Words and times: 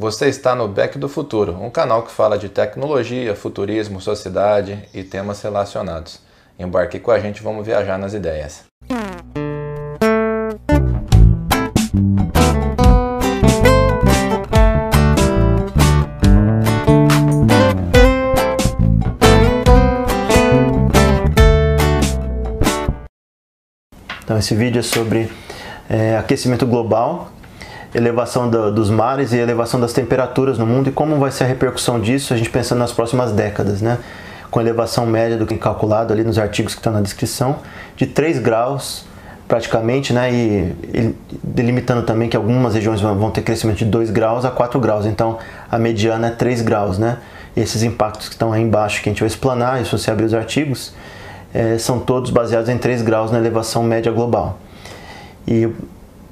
Você 0.00 0.30
está 0.30 0.54
no 0.54 0.66
Back 0.66 0.98
do 0.98 1.10
Futuro, 1.10 1.62
um 1.62 1.68
canal 1.68 2.02
que 2.02 2.10
fala 2.10 2.38
de 2.38 2.48
tecnologia, 2.48 3.36
futurismo, 3.36 4.00
sociedade 4.00 4.88
e 4.94 5.02
temas 5.04 5.42
relacionados. 5.42 6.22
Embarque 6.58 6.98
com 6.98 7.10
a 7.10 7.20
gente, 7.20 7.42
vamos 7.42 7.66
viajar 7.66 7.98
nas 7.98 8.14
ideias. 8.14 8.64
Então 24.24 24.38
esse 24.38 24.54
vídeo 24.54 24.78
é 24.78 24.82
sobre 24.82 25.30
é, 25.90 26.16
aquecimento 26.16 26.66
global 26.66 27.30
elevação 27.94 28.48
do, 28.48 28.72
dos 28.72 28.90
mares 28.90 29.32
e 29.32 29.36
elevação 29.36 29.80
das 29.80 29.92
temperaturas 29.92 30.58
no 30.58 30.66
mundo 30.66 30.88
e 30.88 30.92
como 30.92 31.16
vai 31.16 31.30
ser 31.30 31.44
a 31.44 31.46
repercussão 31.46 32.00
disso, 32.00 32.32
a 32.32 32.36
gente 32.36 32.50
pensando 32.50 32.78
nas 32.78 32.92
próximas 32.92 33.32
décadas, 33.32 33.80
né? 33.80 33.98
Com 34.50 34.60
elevação 34.60 35.06
média 35.06 35.36
do 35.36 35.46
que 35.46 35.56
calculado 35.56 36.12
ali 36.12 36.24
nos 36.24 36.38
artigos 36.38 36.74
que 36.74 36.80
estão 36.80 36.92
na 36.92 37.00
descrição, 37.00 37.56
de 37.96 38.06
3 38.06 38.38
graus 38.38 39.04
praticamente, 39.48 40.12
né? 40.12 40.32
E, 40.32 40.74
e 40.94 41.14
delimitando 41.42 42.02
também 42.02 42.28
que 42.28 42.36
algumas 42.36 42.74
regiões 42.74 43.00
vão 43.00 43.30
ter 43.30 43.42
crescimento 43.42 43.78
de 43.78 43.84
2 43.84 44.10
graus 44.10 44.44
a 44.44 44.50
4 44.50 44.78
graus, 44.78 45.06
então 45.06 45.38
a 45.70 45.78
mediana 45.78 46.28
é 46.28 46.30
3 46.30 46.62
graus, 46.62 46.98
né? 46.98 47.18
E 47.56 47.60
esses 47.60 47.82
impactos 47.82 48.28
que 48.28 48.34
estão 48.34 48.52
aí 48.52 48.62
embaixo, 48.62 49.02
que 49.02 49.08
a 49.08 49.12
gente 49.12 49.20
vai 49.20 49.26
explanar, 49.26 49.84
se 49.84 49.90
você 49.90 50.10
abrir 50.10 50.24
os 50.24 50.34
artigos, 50.34 50.94
é, 51.52 51.76
são 51.78 51.98
todos 51.98 52.30
baseados 52.30 52.68
em 52.68 52.78
3 52.78 53.02
graus 53.02 53.32
na 53.32 53.38
elevação 53.38 53.82
média 53.82 54.12
global. 54.12 54.58
E 55.48 55.68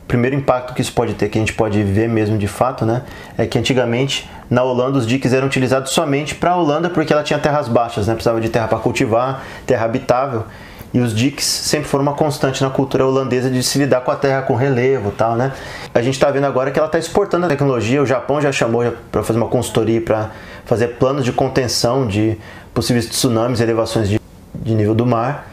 primeiro 0.09 0.35
impacto 0.35 0.73
que 0.73 0.81
isso 0.81 0.93
pode 0.93 1.13
ter, 1.13 1.29
que 1.29 1.39
a 1.39 1.41
gente 1.41 1.53
pode 1.53 1.83
ver 1.85 2.09
mesmo 2.09 2.39
de 2.39 2.49
fato, 2.49 2.87
né, 2.87 3.03
é 3.37 3.47
que 3.47 3.59
antigamente 3.59 4.29
na 4.51 4.63
Holanda 4.65 4.99
os 4.99 5.07
diques 5.07 5.35
eram 5.35 5.47
utilizados 5.47 5.93
somente 5.93 6.35
para 6.35 6.53
a 6.53 6.57
Holanda 6.57 6.89
porque 6.89 7.13
ela 7.13 7.23
tinha 7.23 7.39
terras 7.39 7.69
baixas, 7.69 8.09
né, 8.09 8.15
precisava 8.15 8.41
de 8.41 8.49
terra 8.49 8.67
para 8.67 8.79
cultivar, 8.79 9.45
terra 9.67 9.85
habitável. 9.85 10.45
E 10.93 11.01
os 11.01 11.15
diques 11.15 11.45
sempre 11.45 11.87
foram 11.87 12.03
uma 12.03 12.15
constante 12.15 12.63
na 12.63 12.71
cultura 12.71 13.07
holandesa 13.07 13.51
de 13.51 13.63
se 13.63 13.79
lidar 13.79 14.01
com 14.01 14.11
a 14.11 14.17
terra 14.17 14.41
com 14.41 14.55
relevo, 14.55 15.11
tal, 15.11 15.37
né? 15.37 15.53
A 15.95 16.01
gente 16.01 16.15
está 16.15 16.31
vendo 16.31 16.45
agora 16.45 16.71
que 16.71 16.79
ela 16.79 16.87
está 16.87 16.99
exportando 16.99 17.45
a 17.45 17.49
tecnologia. 17.51 18.03
O 18.03 18.07
Japão 18.07 18.41
já 18.41 18.51
chamou 18.51 18.91
para 19.13 19.23
fazer 19.23 19.39
uma 19.39 19.49
consultoria 19.49 20.01
para 20.01 20.31
fazer 20.65 20.89
planos 20.99 21.27
de 21.27 21.33
contenção 21.33 22.07
de 22.07 22.39
possíveis 22.73 23.05
tsunamis, 23.07 23.61
elevações 23.61 24.09
de, 24.09 24.19
de 24.55 24.75
nível 24.75 24.95
do 24.95 25.05
mar. 25.05 25.48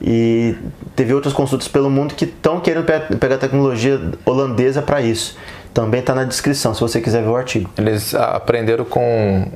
E 0.00 0.56
teve 0.96 1.12
outras 1.12 1.34
consultas 1.34 1.68
pelo 1.68 1.90
mundo 1.90 2.14
que 2.14 2.24
estão 2.24 2.58
querendo 2.60 2.86
pegar 3.18 3.34
a 3.34 3.38
tecnologia 3.38 4.00
holandesa 4.24 4.80
para 4.80 5.02
isso. 5.02 5.36
Também 5.74 6.00
está 6.00 6.14
na 6.14 6.24
descrição, 6.24 6.74
se 6.74 6.80
você 6.80 7.00
quiser 7.00 7.22
ver 7.22 7.28
o 7.28 7.36
artigo. 7.36 7.70
Eles 7.76 8.14
aprenderam 8.14 8.84
com, 8.84 9.46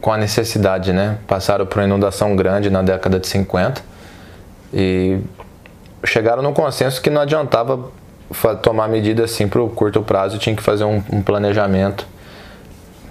com 0.00 0.12
a 0.12 0.18
necessidade, 0.18 0.92
né? 0.92 1.18
Passaram 1.26 1.64
por 1.66 1.78
uma 1.78 1.86
inundação 1.86 2.36
grande 2.36 2.68
na 2.68 2.82
década 2.82 3.18
de 3.18 3.26
50 3.26 3.82
e 4.72 5.18
chegaram 6.04 6.42
num 6.42 6.52
consenso 6.52 7.00
que 7.00 7.08
não 7.08 7.22
adiantava 7.22 7.90
tomar 8.62 8.88
medida 8.88 9.24
assim 9.24 9.48
para 9.48 9.62
o 9.62 9.68
curto 9.68 10.02
prazo, 10.02 10.38
tinha 10.38 10.54
que 10.54 10.62
fazer 10.62 10.84
um, 10.84 11.02
um 11.10 11.22
planejamento 11.22 12.06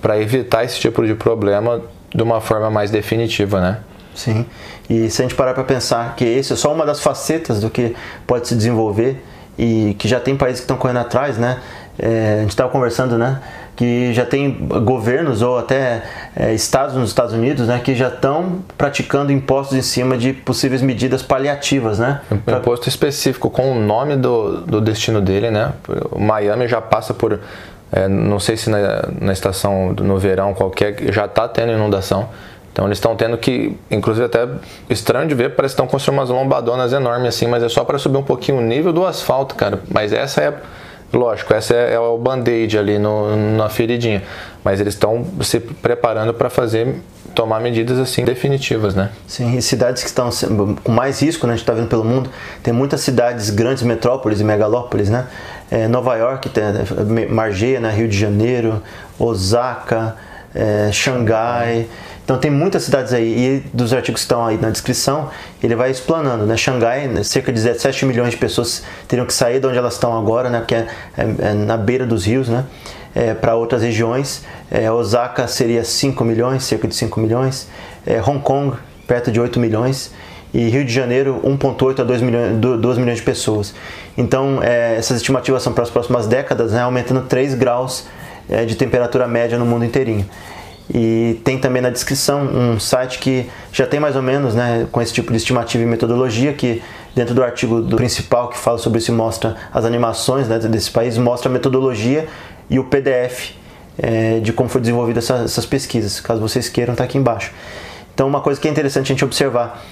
para 0.01 0.19
evitar 0.19 0.63
esse 0.63 0.79
tipo 0.79 1.05
de 1.05 1.15
problema 1.15 1.81
de 2.13 2.21
uma 2.21 2.41
forma 2.41 2.69
mais 2.69 2.91
definitiva, 2.91 3.61
né? 3.61 3.79
Sim. 4.15 4.45
E 4.89 5.09
se 5.09 5.21
a 5.21 5.23
gente 5.23 5.35
parar 5.35 5.53
para 5.53 5.63
pensar 5.63 6.15
que 6.15 6.25
esse 6.25 6.53
é 6.53 6.55
só 6.55 6.73
uma 6.73 6.85
das 6.85 6.99
facetas 6.99 7.59
do 7.59 7.69
que 7.69 7.95
pode 8.27 8.47
se 8.47 8.55
desenvolver 8.55 9.23
e 9.57 9.95
que 9.99 10.07
já 10.07 10.19
tem 10.19 10.35
países 10.35 10.59
que 10.59 10.65
estão 10.65 10.77
correndo 10.77 10.99
atrás, 10.99 11.37
né? 11.37 11.59
É, 11.97 12.37
a 12.37 12.41
gente 12.41 12.49
estava 12.49 12.69
conversando, 12.69 13.17
né? 13.17 13.39
Que 13.75 14.13
já 14.13 14.25
tem 14.25 14.51
governos 14.83 15.41
ou 15.41 15.57
até 15.59 16.03
é, 16.35 16.53
estados 16.53 16.95
nos 16.95 17.09
Estados 17.09 17.33
Unidos, 17.33 17.67
né? 17.67 17.79
Que 17.83 17.93
já 17.95 18.07
estão 18.07 18.63
praticando 18.77 19.31
impostos 19.31 19.77
em 19.77 19.81
cima 19.81 20.17
de 20.17 20.33
possíveis 20.33 20.81
medidas 20.81 21.21
paliativas, 21.21 21.99
né? 21.99 22.21
Um 22.31 22.37
pra... 22.37 22.57
imposto 22.57 22.89
específico 22.89 23.49
com 23.49 23.71
o 23.71 23.79
nome 23.79 24.15
do, 24.15 24.61
do 24.61 24.81
destino 24.81 25.21
dele, 25.21 25.51
né? 25.51 25.71
Miami 26.17 26.67
já 26.67 26.81
passa 26.81 27.13
por, 27.13 27.39
é, 27.91 28.07
não 28.07 28.39
sei 28.39 28.57
se 28.57 28.71
na, 28.71 29.07
na 29.21 29.33
estação 29.33 29.93
no 29.93 30.17
verão 30.17 30.53
qualquer 30.55 30.95
já 31.13 31.25
está 31.25 31.47
tendo 31.47 31.71
inundação. 31.73 32.29
Então 32.73 32.85
eles 32.85 32.97
estão 32.97 33.15
tendo 33.15 33.37
que, 33.37 33.77
inclusive 33.89 34.25
até 34.25 34.47
estranho 34.89 35.27
de 35.27 35.35
ver, 35.35 35.55
parece 35.55 35.75
que 35.75 35.81
estão 35.81 35.87
construindo 35.87 36.19
umas 36.19 36.29
lombadonas 36.29 36.91
enormes 36.91 37.35
assim, 37.35 37.45
mas 37.45 37.61
é 37.61 37.69
só 37.69 37.83
para 37.83 37.99
subir 37.99 38.17
um 38.17 38.23
pouquinho 38.23 38.57
o 38.57 38.61
nível 38.61 38.91
do 38.91 39.05
asfalto, 39.05 39.53
cara. 39.53 39.79
Mas 39.91 40.11
essa 40.11 40.41
é, 40.41 40.53
lógico, 41.13 41.53
essa 41.53 41.75
é, 41.75 41.93
é 41.93 41.99
o 41.99 42.17
band-aid 42.17 42.75
ali 42.77 42.97
no, 42.97 43.55
na 43.55 43.69
feridinha. 43.69 44.23
Mas 44.63 44.81
eles 44.81 44.95
estão 44.95 45.23
se 45.41 45.59
preparando 45.59 46.33
para 46.33 46.49
fazer, 46.49 46.95
tomar 47.35 47.59
medidas 47.59 47.99
assim 47.99 48.25
definitivas, 48.25 48.95
né? 48.95 49.11
Sim, 49.27 49.55
e 49.55 49.61
cidades 49.61 50.01
que 50.01 50.09
estão 50.09 50.29
com 50.83 50.91
mais 50.91 51.21
risco, 51.21 51.45
né? 51.45 51.53
A 51.53 51.55
gente 51.55 51.63
está 51.63 51.73
vendo 51.73 51.89
pelo 51.89 52.03
mundo, 52.03 52.27
tem 52.63 52.73
muitas 52.73 53.01
cidades, 53.01 53.51
grandes 53.51 53.83
metrópoles 53.83 54.39
e 54.39 54.43
megalópolis, 54.43 55.11
né? 55.11 55.27
É, 55.69 55.87
Nova 55.87 56.15
York, 56.15 56.49
tem 56.49 56.63
Margeia, 57.29 57.79
né? 57.79 57.91
Rio 57.91 58.07
de 58.07 58.17
Janeiro, 58.17 58.81
Osaka, 59.19 60.15
é, 60.55 60.89
Xangai. 60.91 61.87
Então 62.23 62.37
tem 62.37 62.49
muitas 62.49 62.83
cidades 62.83 63.11
aí, 63.11 63.63
e 63.73 63.75
dos 63.75 63.93
artigos 63.93 64.21
que 64.21 64.25
estão 64.25 64.45
aí 64.45 64.57
na 64.57 64.69
descrição, 64.69 65.29
ele 65.61 65.75
vai 65.75 65.91
explanando, 65.91 66.45
né? 66.45 66.55
Xangai, 66.55 67.07
né, 67.07 67.21
cerca 67.21 67.51
de 67.51 67.61
17 67.61 68.05
milhões 68.05 68.31
de 68.31 68.37
pessoas 68.37 68.83
teriam 69.07 69.25
que 69.25 69.33
sair 69.33 69.59
de 69.59 69.67
onde 69.67 69.77
elas 69.77 69.95
estão 69.95 70.17
agora, 70.17 70.49
né? 70.49 70.63
Que 70.65 70.75
é, 70.75 70.87
é, 71.17 71.49
é 71.49 71.53
na 71.53 71.75
beira 71.75 72.05
dos 72.05 72.25
rios, 72.25 72.47
né? 72.47 72.63
É, 73.13 73.33
para 73.33 73.55
outras 73.55 73.81
regiões. 73.81 74.43
É, 74.71 74.89
Osaka 74.89 75.47
seria 75.47 75.83
5 75.83 76.23
milhões, 76.23 76.63
cerca 76.63 76.87
de 76.87 76.95
5 76.95 77.19
milhões. 77.19 77.67
É, 78.05 78.21
Hong 78.21 78.39
Kong, 78.39 78.77
perto 79.05 79.29
de 79.29 79.39
8 79.39 79.59
milhões. 79.59 80.11
E 80.53 80.69
Rio 80.69 80.85
de 80.85 80.93
Janeiro, 80.93 81.41
1,8 81.43 81.99
a 81.99 82.03
2 82.03 82.21
milhões, 82.21 82.57
2 82.57 82.97
milhões 82.97 83.17
de 83.17 83.23
pessoas. 83.23 83.73
Então, 84.17 84.59
é, 84.61 84.95
essas 84.97 85.17
estimativas 85.17 85.61
são 85.61 85.73
para 85.73 85.83
as 85.83 85.89
próximas 85.89 86.27
décadas, 86.27 86.71
né? 86.71 86.81
aumentando 86.81 87.23
3 87.23 87.55
graus 87.55 88.05
de 88.67 88.75
temperatura 88.75 89.25
média 89.25 89.57
no 89.57 89.65
mundo 89.65 89.85
inteirinho. 89.85 90.29
E 90.93 91.39
tem 91.43 91.57
também 91.57 91.81
na 91.81 91.89
descrição 91.89 92.41
um 92.43 92.79
site 92.79 93.19
que 93.19 93.49
já 93.71 93.85
tem 93.85 93.99
mais 93.99 94.15
ou 94.15 94.21
menos 94.21 94.53
né, 94.53 94.87
com 94.91 95.01
esse 95.01 95.13
tipo 95.13 95.31
de 95.31 95.37
estimativa 95.37 95.83
e 95.83 95.87
metodologia, 95.87 96.53
que 96.53 96.83
dentro 97.15 97.33
do 97.33 97.43
artigo 97.43 97.81
do 97.81 97.95
principal 97.95 98.49
que 98.49 98.57
fala 98.57 98.77
sobre 98.77 98.99
isso 98.99 99.13
mostra 99.13 99.55
as 99.73 99.85
animações 99.85 100.47
né, 100.47 100.59
desse 100.59 100.91
país, 100.91 101.17
mostra 101.17 101.49
a 101.49 101.51
metodologia 101.53 102.27
e 102.69 102.79
o 102.79 102.83
PDF 102.83 103.51
é, 103.97 104.39
de 104.39 104.51
como 104.51 104.67
foi 104.67 104.81
desenvolvida 104.81 105.19
essa, 105.19 105.35
essas 105.35 105.65
pesquisas. 105.65 106.19
Caso 106.19 106.41
vocês 106.41 106.67
queiram, 106.67 106.93
está 106.93 107.03
aqui 107.03 107.17
embaixo. 107.17 107.51
Então, 108.13 108.27
uma 108.27 108.41
coisa 108.41 108.59
que 108.59 108.67
é 108.67 108.71
interessante 108.71 109.05
a 109.05 109.13
gente 109.13 109.25
observar 109.25 109.83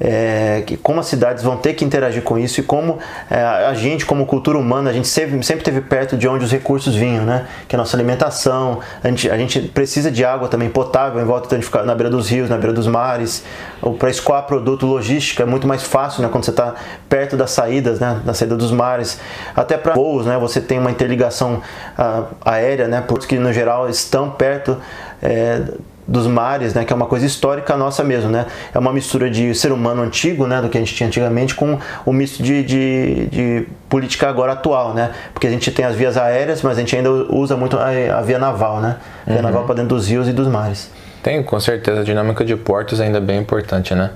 é, 0.00 0.64
como 0.82 0.98
as 1.00 1.06
cidades 1.06 1.44
vão 1.44 1.58
ter 1.58 1.74
que 1.74 1.84
interagir 1.84 2.22
com 2.22 2.38
isso 2.38 2.60
e 2.60 2.62
como 2.62 2.98
é, 3.30 3.38
a 3.42 3.74
gente, 3.74 4.06
como 4.06 4.24
cultura 4.24 4.56
humana, 4.56 4.88
a 4.88 4.92
gente 4.92 5.06
sempre, 5.06 5.42
sempre 5.42 5.62
teve 5.62 5.82
perto 5.82 6.16
de 6.16 6.26
onde 6.26 6.42
os 6.44 6.50
recursos 6.50 6.94
vinham, 6.94 7.24
né? 7.24 7.46
Que 7.68 7.76
é 7.76 7.78
a 7.78 7.80
nossa 7.80 7.96
alimentação, 7.96 8.80
a 9.04 9.08
gente, 9.08 9.30
a 9.30 9.36
gente 9.36 9.60
precisa 9.60 10.10
de 10.10 10.24
água 10.24 10.48
também 10.48 10.70
potável 10.70 11.20
em 11.20 11.24
volta 11.24 11.54
de 11.58 11.62
ficar 11.62 11.82
na 11.82 11.94
beira 11.94 12.08
dos 12.08 12.30
rios, 12.30 12.48
na 12.48 12.56
beira 12.56 12.72
dos 12.72 12.86
mares, 12.86 13.44
ou 13.82 13.92
para 13.92 14.08
escoar 14.08 14.44
produto, 14.44 14.86
logística 14.86 15.42
é 15.42 15.46
muito 15.46 15.66
mais 15.66 15.82
fácil, 15.82 16.22
né? 16.22 16.30
Quando 16.32 16.44
você 16.44 16.50
está 16.50 16.74
perto 17.06 17.36
das 17.36 17.50
saídas, 17.50 18.00
né? 18.00 18.22
Da 18.24 18.32
saída 18.32 18.56
dos 18.56 18.72
mares, 18.72 19.20
até 19.54 19.76
para 19.76 19.92
voos, 19.92 20.24
né? 20.24 20.38
Você 20.38 20.62
tem 20.62 20.78
uma 20.78 20.90
interligação 20.90 21.60
uh, 21.98 22.24
aérea, 22.42 22.88
né? 22.88 23.04
Porque 23.06 23.38
no 23.38 23.52
geral 23.52 23.86
estão 23.88 24.30
perto 24.30 24.78
é, 25.22 25.62
dos 26.10 26.26
mares, 26.26 26.74
né, 26.74 26.84
que 26.84 26.92
é 26.92 26.96
uma 26.96 27.06
coisa 27.06 27.24
histórica 27.24 27.76
nossa 27.76 28.02
mesmo, 28.02 28.28
né? 28.28 28.46
É 28.74 28.78
uma 28.80 28.92
mistura 28.92 29.30
de 29.30 29.54
ser 29.54 29.70
humano 29.70 30.02
antigo, 30.02 30.44
né, 30.44 30.60
do 30.60 30.68
que 30.68 30.76
a 30.76 30.80
gente 30.80 30.92
tinha 30.92 31.06
antigamente, 31.06 31.54
com 31.54 31.78
o 32.04 32.12
misto 32.12 32.42
de, 32.42 32.64
de, 32.64 33.26
de 33.26 33.68
política 33.88 34.28
agora 34.28 34.54
atual, 34.54 34.92
né? 34.92 35.12
Porque 35.32 35.46
a 35.46 35.50
gente 35.50 35.70
tem 35.70 35.84
as 35.84 35.94
vias 35.94 36.16
aéreas, 36.16 36.62
mas 36.62 36.76
a 36.76 36.80
gente 36.80 36.96
ainda 36.96 37.10
usa 37.10 37.56
muito 37.56 37.78
a, 37.78 38.18
a 38.18 38.20
via 38.22 38.40
naval, 38.40 38.80
né? 38.80 38.96
A 39.24 39.30
via 39.30 39.36
uhum. 39.36 39.42
naval 39.42 39.64
para 39.64 39.76
dentro 39.76 39.96
dos 39.96 40.08
rios 40.08 40.26
e 40.26 40.32
dos 40.32 40.48
mares. 40.48 40.90
Tem, 41.22 41.40
com 41.44 41.60
certeza. 41.60 42.00
A 42.00 42.04
dinâmica 42.04 42.44
de 42.44 42.56
portos 42.56 43.00
ainda 43.00 43.18
é 43.18 43.20
bem 43.20 43.38
importante, 43.38 43.94
né? 43.94 44.10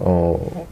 O, 0.00 0.66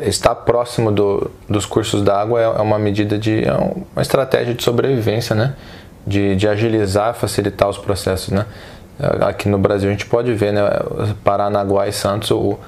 estar 0.00 0.34
próximo 0.34 0.90
do, 0.90 1.30
dos 1.48 1.66
cursos 1.66 2.02
d'água 2.02 2.40
é, 2.40 2.44
é 2.44 2.62
uma 2.62 2.80
medida 2.80 3.16
de. 3.16 3.44
é 3.44 3.52
uma 3.52 4.02
estratégia 4.02 4.54
de 4.54 4.62
sobrevivência, 4.64 5.36
né? 5.36 5.54
De, 6.04 6.34
de 6.34 6.48
agilizar, 6.48 7.14
facilitar 7.14 7.68
os 7.68 7.78
processos, 7.78 8.30
né? 8.30 8.46
Aqui 9.20 9.48
no 9.48 9.58
Brasil 9.58 9.88
a 9.88 9.92
gente 9.92 10.06
pode 10.06 10.32
ver, 10.34 10.52
né, 10.52 10.62
Paranaguá 11.24 11.88
e 11.88 11.92
Santos, 11.92 12.30
o, 12.30 12.58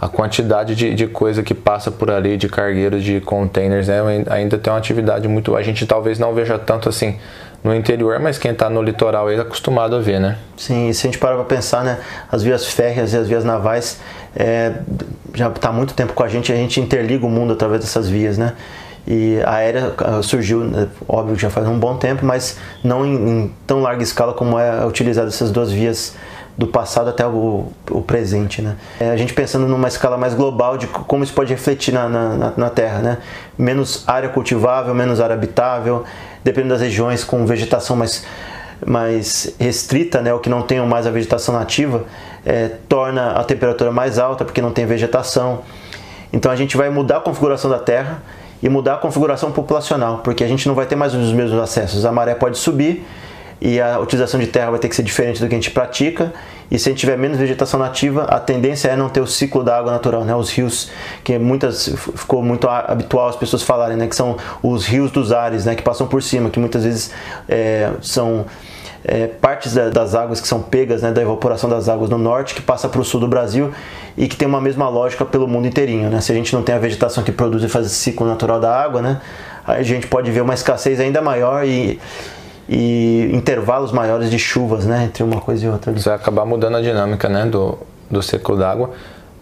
a 0.00 0.08
quantidade 0.08 0.74
de, 0.74 0.94
de 0.94 1.06
coisa 1.06 1.42
que 1.42 1.54
passa 1.54 1.90
por 1.90 2.10
ali, 2.10 2.36
de 2.36 2.48
cargueiros, 2.48 3.04
de 3.04 3.20
containers, 3.20 3.88
né, 3.88 4.00
ainda 4.30 4.56
tem 4.56 4.72
uma 4.72 4.78
atividade 4.78 5.28
muito. 5.28 5.54
A 5.56 5.62
gente 5.62 5.86
talvez 5.86 6.18
não 6.18 6.34
veja 6.34 6.58
tanto 6.58 6.88
assim 6.88 7.16
no 7.62 7.74
interior, 7.74 8.18
mas 8.18 8.38
quem 8.38 8.52
está 8.52 8.70
no 8.70 8.82
litoral 8.82 9.30
é 9.30 9.38
acostumado 9.38 9.94
a 9.94 10.00
ver, 10.00 10.18
né? 10.18 10.38
Sim, 10.56 10.88
e 10.88 10.94
se 10.94 11.06
a 11.06 11.10
gente 11.10 11.18
parar 11.18 11.36
para 11.36 11.44
pensar, 11.44 11.84
né, 11.84 11.98
as 12.32 12.42
vias 12.42 12.66
férreas 12.66 13.12
e 13.12 13.16
as 13.16 13.28
vias 13.28 13.44
navais 13.44 14.00
é, 14.34 14.72
já 15.34 15.48
está 15.48 15.68
há 15.68 15.72
muito 15.72 15.92
tempo 15.92 16.14
com 16.14 16.22
a 16.22 16.28
gente, 16.28 16.52
a 16.52 16.56
gente 16.56 16.80
interliga 16.80 17.26
o 17.26 17.28
mundo 17.28 17.52
através 17.52 17.82
dessas 17.82 18.08
vias, 18.08 18.38
né? 18.38 18.54
E 19.12 19.42
a 19.44 19.54
aérea 19.54 19.92
ah, 19.98 20.22
surgiu, 20.22 20.60
né, 20.60 20.86
óbvio, 21.08 21.34
já 21.34 21.50
faz 21.50 21.66
um 21.66 21.76
bom 21.76 21.96
tempo, 21.96 22.24
mas 22.24 22.56
não 22.84 23.04
em, 23.04 23.14
em 23.16 23.54
tão 23.66 23.82
larga 23.82 24.04
escala 24.04 24.32
como 24.32 24.56
é 24.56 24.86
utilizado 24.86 25.26
essas 25.26 25.50
duas 25.50 25.72
vias 25.72 26.14
do 26.56 26.68
passado 26.68 27.10
até 27.10 27.26
o, 27.26 27.66
o 27.90 28.02
presente. 28.02 28.62
Né? 28.62 28.76
É, 29.00 29.10
a 29.10 29.16
gente 29.16 29.34
pensando 29.34 29.66
numa 29.66 29.88
escala 29.88 30.16
mais 30.16 30.32
global 30.32 30.78
de 30.78 30.86
como 30.86 31.24
isso 31.24 31.32
pode 31.32 31.52
refletir 31.52 31.92
na, 31.92 32.08
na, 32.08 32.52
na, 32.56 32.70
Terra. 32.70 33.00
Né? 33.00 33.18
Menos 33.58 34.04
área 34.06 34.28
cultivável, 34.28 34.94
menos 34.94 35.20
área 35.20 35.34
habitável, 35.34 36.04
dependendo 36.44 36.74
das 36.74 36.82
regiões 36.82 37.24
com 37.24 37.44
vegetação 37.44 37.96
mais, 37.96 38.24
mais 38.86 39.56
restrita, 39.58 40.20
né? 40.20 40.32
ou 40.32 40.38
que 40.38 40.48
não 40.48 40.62
tenham 40.62 40.86
mais 40.86 41.04
a 41.04 41.10
vegetação 41.10 41.52
nativa, 41.52 42.04
é, 42.46 42.70
torna 42.88 43.32
a 43.32 43.42
temperatura 43.42 43.90
mais 43.90 44.20
alta 44.20 44.44
porque 44.44 44.62
não 44.62 44.70
tem 44.70 44.86
vegetação. 44.86 45.62
Então 46.32 46.52
a 46.52 46.54
gente 46.54 46.76
vai 46.76 46.88
mudar 46.90 47.16
a 47.16 47.20
configuração 47.20 47.68
da 47.68 47.80
Terra 47.80 48.22
e 48.62 48.68
mudar 48.68 48.94
a 48.94 48.98
configuração 48.98 49.50
populacional, 49.52 50.18
porque 50.18 50.44
a 50.44 50.48
gente 50.48 50.66
não 50.68 50.74
vai 50.74 50.86
ter 50.86 50.96
mais 50.96 51.14
os 51.14 51.32
mesmos 51.32 51.60
acessos. 51.60 52.04
A 52.04 52.12
maré 52.12 52.34
pode 52.34 52.58
subir 52.58 53.04
e 53.60 53.80
a 53.80 53.98
utilização 53.98 54.40
de 54.40 54.46
terra 54.46 54.70
vai 54.70 54.78
ter 54.78 54.88
que 54.88 54.96
ser 54.96 55.02
diferente 55.02 55.40
do 55.40 55.46
que 55.48 55.54
a 55.54 55.58
gente 55.58 55.70
pratica. 55.70 56.32
E 56.70 56.78
se 56.78 56.88
a 56.88 56.92
gente 56.92 57.00
tiver 57.00 57.18
menos 57.18 57.36
vegetação 57.36 57.78
nativa, 57.78 58.24
a 58.24 58.38
tendência 58.40 58.88
é 58.88 58.96
não 58.96 59.08
ter 59.08 59.20
o 59.20 59.26
ciclo 59.26 59.62
da 59.62 59.76
água 59.76 59.92
natural, 59.92 60.24
né? 60.24 60.34
Os 60.34 60.50
rios, 60.50 60.90
que 61.22 61.38
muitas 61.38 61.88
ficou 62.14 62.42
muito 62.42 62.68
habitual 62.68 63.28
as 63.28 63.36
pessoas 63.36 63.62
falarem, 63.62 63.96
né? 63.96 64.06
Que 64.06 64.16
são 64.16 64.36
os 64.62 64.86
rios 64.86 65.10
dos 65.10 65.32
ares, 65.32 65.64
né? 65.64 65.74
Que 65.74 65.82
passam 65.82 66.06
por 66.06 66.22
cima, 66.22 66.48
que 66.48 66.58
muitas 66.58 66.84
vezes 66.84 67.10
é, 67.48 67.90
são 68.00 68.46
é, 69.04 69.26
partes 69.26 69.74
da, 69.74 69.88
das 69.88 70.14
águas 70.14 70.40
que 70.40 70.48
são 70.48 70.62
pegas, 70.62 71.02
né? 71.02 71.10
Da 71.10 71.22
evaporação 71.22 71.68
das 71.68 71.88
águas 71.88 72.10
no 72.10 72.18
norte, 72.18 72.54
que 72.54 72.62
passa 72.62 72.88
para 72.88 73.00
o 73.00 73.04
sul 73.04 73.20
do 73.20 73.28
Brasil 73.28 73.72
e 74.16 74.28
que 74.28 74.36
tem 74.36 74.46
uma 74.46 74.60
mesma 74.60 74.88
lógica 74.88 75.24
pelo 75.24 75.48
mundo 75.48 75.66
inteirinho, 75.66 76.10
né? 76.10 76.20
Se 76.20 76.32
a 76.32 76.34
gente 76.34 76.54
não 76.54 76.62
tem 76.62 76.74
a 76.74 76.78
vegetação 76.78 77.22
que 77.22 77.32
produz 77.32 77.62
e 77.62 77.68
faz 77.68 77.86
esse 77.86 77.96
ciclo 77.96 78.26
natural 78.26 78.60
da 78.60 78.74
água, 78.74 79.00
né? 79.00 79.20
A 79.66 79.82
gente 79.82 80.06
pode 80.06 80.30
ver 80.30 80.40
uma 80.40 80.54
escassez 80.54 81.00
ainda 81.00 81.20
maior 81.20 81.64
e 81.64 82.00
e 82.72 83.28
intervalos 83.32 83.90
maiores 83.90 84.30
de 84.30 84.38
chuvas, 84.38 84.86
né, 84.86 85.06
entre 85.06 85.24
uma 85.24 85.40
coisa 85.40 85.66
e 85.66 85.68
outra. 85.68 85.92
Você 85.92 86.08
vai 86.08 86.16
acabar 86.16 86.46
mudando 86.46 86.76
a 86.76 86.80
dinâmica, 86.80 87.28
né, 87.28 87.44
do, 87.44 87.76
do 88.08 88.22
ciclo 88.22 88.56
d'água. 88.56 88.90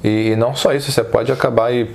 E, 0.02 0.30
e, 0.30 0.36
não 0.36 0.54
só 0.56 0.72
isso, 0.72 0.90
você 0.90 1.04
pode 1.04 1.30
acabar 1.30 1.70
e, 1.70 1.90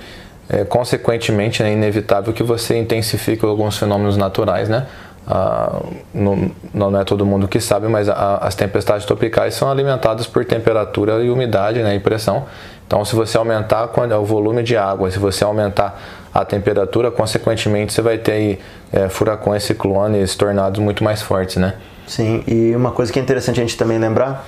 é, 0.48 0.64
consequentemente, 0.64 1.60
é 1.60 1.72
inevitável 1.72 2.32
que 2.32 2.44
você 2.44 2.78
intensifique 2.78 3.44
alguns 3.44 3.76
fenômenos 3.76 4.16
naturais, 4.16 4.68
né? 4.68 4.86
Ah, 5.26 5.80
não, 6.12 6.50
não, 6.72 7.00
é 7.00 7.04
todo 7.04 7.24
mundo 7.24 7.48
que 7.48 7.58
sabe, 7.58 7.88
mas 7.88 8.08
a, 8.08 8.38
as 8.38 8.54
tempestades 8.54 9.06
tropicais 9.06 9.54
são 9.54 9.70
alimentadas 9.70 10.26
por 10.26 10.44
temperatura 10.44 11.22
e 11.24 11.30
umidade 11.30 11.82
né, 11.82 11.94
e 11.94 12.00
pressão. 12.00 12.44
Então, 12.86 13.02
se 13.04 13.16
você 13.16 13.38
aumentar 13.38 13.90
o 14.20 14.24
volume 14.24 14.62
de 14.62 14.76
água, 14.76 15.10
se 15.10 15.18
você 15.18 15.42
aumentar 15.42 15.98
a 16.32 16.44
temperatura, 16.44 17.10
consequentemente 17.10 17.92
você 17.92 18.02
vai 18.02 18.18
ter 18.18 18.32
aí, 18.32 18.58
é, 18.92 19.08
furacões, 19.08 19.62
ciclones, 19.62 20.34
tornados 20.34 20.80
muito 20.80 21.02
mais 21.02 21.22
fortes, 21.22 21.56
né? 21.56 21.74
Sim, 22.06 22.44
e 22.46 22.76
uma 22.76 22.90
coisa 22.90 23.10
que 23.10 23.18
é 23.18 23.22
interessante 23.22 23.60
a 23.60 23.62
gente 23.62 23.78
também 23.78 23.98
lembrar 23.98 24.46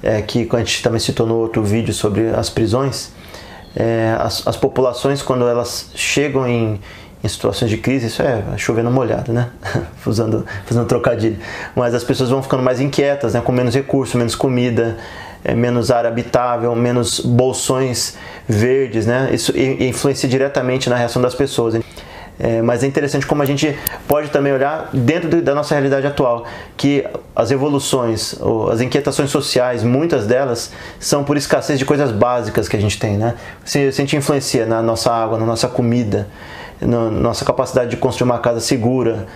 é 0.00 0.22
que, 0.22 0.48
a 0.52 0.58
gente 0.58 0.82
também 0.82 1.00
citou 1.00 1.26
no 1.26 1.34
outro 1.34 1.62
vídeo 1.62 1.92
sobre 1.92 2.28
as 2.28 2.48
prisões, 2.48 3.10
é, 3.74 4.16
as, 4.20 4.46
as 4.46 4.56
populações, 4.56 5.22
quando 5.22 5.48
elas 5.48 5.90
chegam 5.94 6.46
em, 6.46 6.80
em 7.24 7.28
situações 7.28 7.70
de 7.70 7.78
crise, 7.78 8.08
isso 8.08 8.20
é 8.20 8.42
chovendo 8.58 8.90
molhado, 8.90 9.32
né? 9.32 9.48
Usando, 10.04 10.46
fazendo 10.66 10.86
trocadilho. 10.86 11.38
Mas 11.74 11.94
as 11.94 12.04
pessoas 12.04 12.28
vão 12.28 12.42
ficando 12.42 12.62
mais 12.62 12.80
inquietas, 12.80 13.32
né? 13.32 13.40
Com 13.40 13.50
menos 13.50 13.74
recursos, 13.74 14.14
menos 14.14 14.34
comida, 14.34 14.98
é, 15.42 15.54
menos 15.54 15.90
área 15.90 16.10
habitável, 16.10 16.74
menos 16.76 17.20
bolsões 17.20 18.18
verdes, 18.46 19.06
né? 19.06 19.30
Isso 19.32 19.58
influencia 19.58 20.28
diretamente 20.28 20.90
na 20.90 20.96
reação 20.96 21.22
das 21.22 21.34
pessoas. 21.34 21.82
É, 22.38 22.60
mas 22.60 22.82
é 22.82 22.86
interessante 22.86 23.26
como 23.26 23.42
a 23.42 23.46
gente 23.46 23.74
pode 24.06 24.28
também 24.28 24.52
olhar 24.52 24.90
dentro 24.92 25.40
da 25.40 25.54
nossa 25.54 25.74
realidade 25.74 26.06
atual, 26.06 26.44
que 26.76 27.06
as 27.34 27.50
evoluções, 27.50 28.34
as 28.70 28.82
inquietações 28.82 29.30
sociais, 29.30 29.82
muitas 29.82 30.26
delas 30.26 30.72
são 30.98 31.24
por 31.24 31.38
escassez 31.38 31.78
de 31.78 31.86
coisas 31.86 32.10
básicas 32.10 32.68
que 32.68 32.76
a 32.76 32.80
gente 32.80 32.98
tem, 32.98 33.16
né? 33.16 33.34
Se, 33.64 33.90
se 33.92 34.02
a 34.02 34.04
gente 34.04 34.16
influencia 34.16 34.66
na 34.66 34.82
nossa 34.82 35.10
água, 35.10 35.38
na 35.38 35.46
nossa 35.46 35.68
comida, 35.68 36.26
na 36.84 37.10
nossa 37.10 37.44
capacidade 37.44 37.90
de 37.90 37.96
construir 37.96 38.30
uma 38.30 38.38
casa 38.38 38.60
segura, 38.60 39.26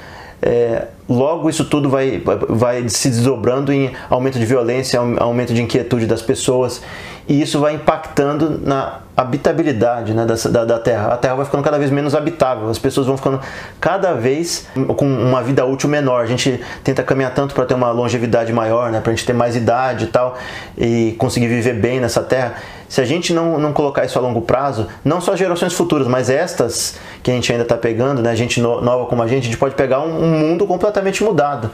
é, 0.41 0.87
logo 1.09 1.49
isso 1.49 1.65
tudo 1.65 1.89
vai, 1.89 2.23
vai 2.49 2.89
se 2.89 3.09
desdobrando 3.09 3.73
em 3.73 3.93
aumento 4.11 4.39
de 4.39 4.45
violência, 4.45 5.01
aumento 5.19 5.55
de 5.55 5.63
inquietude 5.63 6.07
das 6.07 6.21
pessoas 6.21 6.83
e 7.29 7.43
isso 7.43 7.61
vai 7.61 7.75
impactando 7.75 8.59
na 8.65 9.01
habitabilidade 9.15 10.15
né, 10.15 10.25
da, 10.25 10.65
da, 10.65 10.79
Terra. 10.79 11.13
A 11.13 11.17
Terra 11.19 11.35
vai 11.35 11.45
ficando 11.45 11.63
cada 11.63 11.79
vez 11.79 11.91
menos 11.91 12.15
habitável, 12.15 12.71
as 12.71 12.79
pessoas 12.79 13.07
vão 13.07 13.19
ficando 13.19 13.39
cada 13.79 14.15
vez 14.15 14.67
com 14.97 15.07
uma 15.07 15.43
vida 15.43 15.67
útil 15.67 15.91
menor. 15.91 16.23
A 16.23 16.27
gente 16.27 16.59
tenta 16.83 17.03
caminhar 17.03 17.35
tanto 17.35 17.55
para 17.55 17.67
ter 17.67 17.75
uma 17.75 17.91
longevidade 17.91 18.51
maior, 18.51 18.91
né, 18.91 19.01
para 19.01 19.13
a 19.13 19.15
gente 19.15 19.27
ter 19.27 19.35
mais 19.35 19.57
idade 19.57 20.05
e 20.05 20.09
tal, 20.09 20.39
e 20.79 21.15
conseguir 21.19 21.49
viver 21.49 21.75
bem 21.75 22.01
nessa 22.01 22.23
Terra. 22.23 22.55
Se 22.89 23.03
a 23.03 23.05
gente 23.05 23.35
não, 23.35 23.59
não 23.59 23.73
colocar 23.75 24.07
isso 24.07 24.19
a 24.19 24.23
longo 24.23 24.41
prazo, 24.41 24.87
não 25.05 25.21
só 25.21 25.35
as 25.35 25.39
gerações 25.39 25.75
futuras, 25.75 26.07
mas 26.07 26.31
estas 26.31 26.97
que 27.23 27.31
a 27.31 27.35
gente 27.35 27.53
ainda 27.53 27.65
está 27.65 27.77
pegando, 27.77 28.23
né, 28.23 28.35
gente 28.35 28.59
no, 28.63 28.81
nova 28.81 29.05
como 29.05 29.23
a 29.23 29.27
gente, 29.27 29.43
a 29.43 29.47
gente 29.47 29.59
pode 29.59 29.75
pegar 29.75 30.01
um, 30.01 30.25
um 30.25 30.31
mundo 30.39 30.67
completamente 30.67 30.98
mudado. 31.23 31.71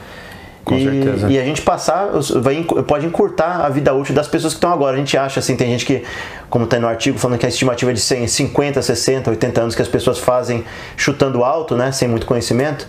Com 0.65 0.75
e, 0.75 0.83
certeza. 0.83 1.31
E 1.31 1.39
a 1.39 1.43
gente 1.43 1.61
passar, 1.61 2.09
vai, 2.41 2.63
pode 2.87 3.05
encurtar 3.05 3.63
a 3.63 3.69
vida 3.69 3.93
útil 3.93 4.15
das 4.15 4.27
pessoas 4.27 4.53
que 4.53 4.57
estão 4.57 4.73
agora. 4.73 4.95
A 4.95 4.99
gente 4.99 5.15
acha 5.15 5.39
assim, 5.39 5.55
tem 5.55 5.69
gente 5.69 5.85
que, 5.85 6.03
como 6.49 6.65
está 6.65 6.79
no 6.79 6.87
artigo, 6.87 7.19
falando 7.19 7.37
que 7.37 7.45
a 7.45 7.49
estimativa 7.49 7.91
é 7.91 7.93
de 7.93 7.99
100, 7.99 8.27
50, 8.27 8.81
60, 8.81 9.29
80 9.29 9.61
anos 9.61 9.75
que 9.75 9.81
as 9.81 9.87
pessoas 9.87 10.17
fazem 10.17 10.65
chutando 10.97 11.43
alto, 11.43 11.75
né, 11.75 11.91
sem 11.91 12.07
muito 12.07 12.25
conhecimento, 12.25 12.87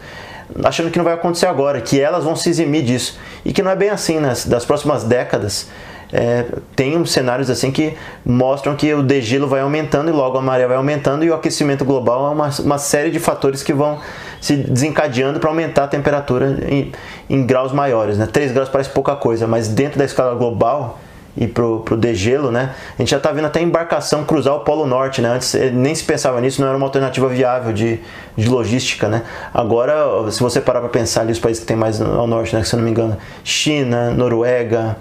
achando 0.64 0.90
que 0.90 0.96
não 0.96 1.04
vai 1.04 1.14
acontecer 1.14 1.46
agora, 1.46 1.80
que 1.80 2.00
elas 2.00 2.24
vão 2.24 2.34
se 2.34 2.48
eximir 2.48 2.82
disso. 2.82 3.18
E 3.44 3.52
que 3.52 3.62
não 3.62 3.70
é 3.70 3.76
bem 3.76 3.90
assim, 3.90 4.18
né? 4.20 4.32
Das 4.46 4.64
próximas 4.64 5.04
décadas, 5.04 5.68
é, 6.12 6.44
tem 6.74 7.04
cenários 7.04 7.50
assim 7.50 7.70
que 7.70 7.94
mostram 8.24 8.76
que 8.76 8.92
o 8.94 9.02
degelo 9.02 9.48
vai 9.48 9.60
aumentando 9.60 10.08
e 10.08 10.12
logo 10.12 10.38
a 10.38 10.42
maré 10.42 10.66
vai 10.66 10.76
aumentando 10.76 11.24
e 11.24 11.30
o 11.30 11.34
aquecimento 11.34 11.84
global 11.84 12.28
é 12.28 12.30
uma, 12.30 12.50
uma 12.60 12.78
série 12.78 13.10
de 13.10 13.18
fatores 13.18 13.62
que 13.62 13.72
vão 13.72 13.98
se 14.40 14.56
desencadeando 14.56 15.40
para 15.40 15.50
aumentar 15.50 15.84
a 15.84 15.88
temperatura 15.88 16.58
em, 16.68 16.92
em, 17.28 17.44
graus 17.44 17.72
maiores. 17.72 18.18
Né? 18.18 18.28
3 18.30 18.52
graus 18.52 18.68
parece 18.68 18.90
pouca 18.90 19.16
coisa, 19.16 19.46
mas 19.46 19.68
dentro 19.68 19.98
da 19.98 20.04
escala 20.04 20.34
global 20.34 20.98
e 21.36 21.46
pro, 21.46 21.80
pro 21.80 21.96
degelo, 21.96 22.50
né? 22.50 22.74
A 22.98 23.02
gente 23.02 23.10
já 23.10 23.18
está 23.18 23.30
vendo 23.30 23.44
até 23.44 23.60
embarcação 23.60 24.24
cruzar 24.24 24.54
o 24.54 24.60
Polo 24.60 24.86
Norte, 24.86 25.20
né? 25.20 25.28
Antes 25.28 25.54
eh, 25.54 25.70
nem 25.70 25.94
se 25.94 26.02
pensava 26.02 26.40
nisso, 26.40 26.62
não 26.62 26.68
era 26.68 26.76
uma 26.76 26.86
alternativa 26.86 27.28
viável 27.28 27.74
de, 27.74 28.00
de 28.34 28.48
logística, 28.48 29.06
né? 29.06 29.22
Agora, 29.52 30.30
se 30.30 30.40
você 30.40 30.62
parar 30.62 30.80
para 30.80 30.88
pensar 30.88 31.20
ali 31.20 31.32
os 31.32 31.38
países 31.38 31.60
que 31.60 31.66
tem 31.66 31.76
mais 31.76 32.00
ao 32.00 32.26
norte, 32.26 32.56
né? 32.56 32.64
Se 32.64 32.74
eu 32.74 32.78
não 32.78 32.84
me 32.84 32.90
engano, 32.90 33.18
China, 33.44 34.10
Noruega, 34.12 34.96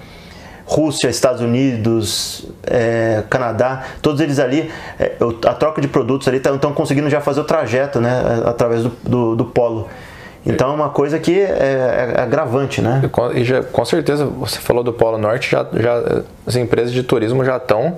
Rússia, 0.66 1.10
Estados 1.10 1.42
Unidos, 1.42 2.48
é, 2.66 3.24
Canadá, 3.30 3.84
todos 4.02 4.20
eles 4.20 4.40
ali, 4.40 4.72
é, 5.00 5.14
a 5.46 5.54
troca 5.54 5.80
de 5.80 5.88
produtos 5.88 6.28
ali 6.28 6.38
estão 6.38 6.74
conseguindo 6.74 7.10
já 7.10 7.22
fazer 7.22 7.42
o 7.42 7.44
trajeto, 7.44 8.02
né, 8.02 8.42
através 8.46 8.82
do, 8.82 8.92
do, 9.04 9.36
do 9.36 9.46
polo. 9.46 9.88
Então 10.44 10.72
é 10.72 10.74
uma 10.74 10.90
coisa 10.90 11.20
que 11.20 11.40
é, 11.40 12.16
é 12.16 12.22
agravante, 12.22 12.82
né? 12.82 13.02
E 13.34 13.40
e 13.40 13.44
já, 13.44 13.64
com 13.64 13.84
certeza, 13.84 14.26
você 14.26 14.60
falou 14.60 14.84
do 14.84 14.94
Polo 14.94 15.18
Norte, 15.18 15.50
já, 15.50 15.66
já 15.74 16.22
as 16.46 16.56
empresas 16.56 16.92
de 16.92 17.02
turismo 17.02 17.44
já 17.44 17.58
estão 17.58 17.98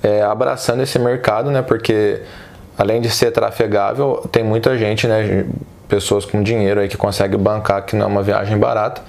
é, 0.00 0.22
abraçando 0.22 0.80
esse 0.80 0.96
mercado, 0.96 1.50
né? 1.50 1.60
Porque 1.60 2.22
além 2.78 3.00
de 3.00 3.10
ser 3.10 3.32
trafegável, 3.32 4.24
tem 4.30 4.44
muita 4.44 4.78
gente, 4.78 5.08
né? 5.08 5.44
Pessoas 5.88 6.24
com 6.24 6.40
dinheiro 6.40 6.78
aí 6.78 6.88
que 6.88 6.96
consegue 6.96 7.36
bancar 7.36 7.84
que 7.84 7.96
não 7.96 8.06
é 8.06 8.08
uma 8.08 8.22
viagem 8.22 8.56
barata 8.56 9.02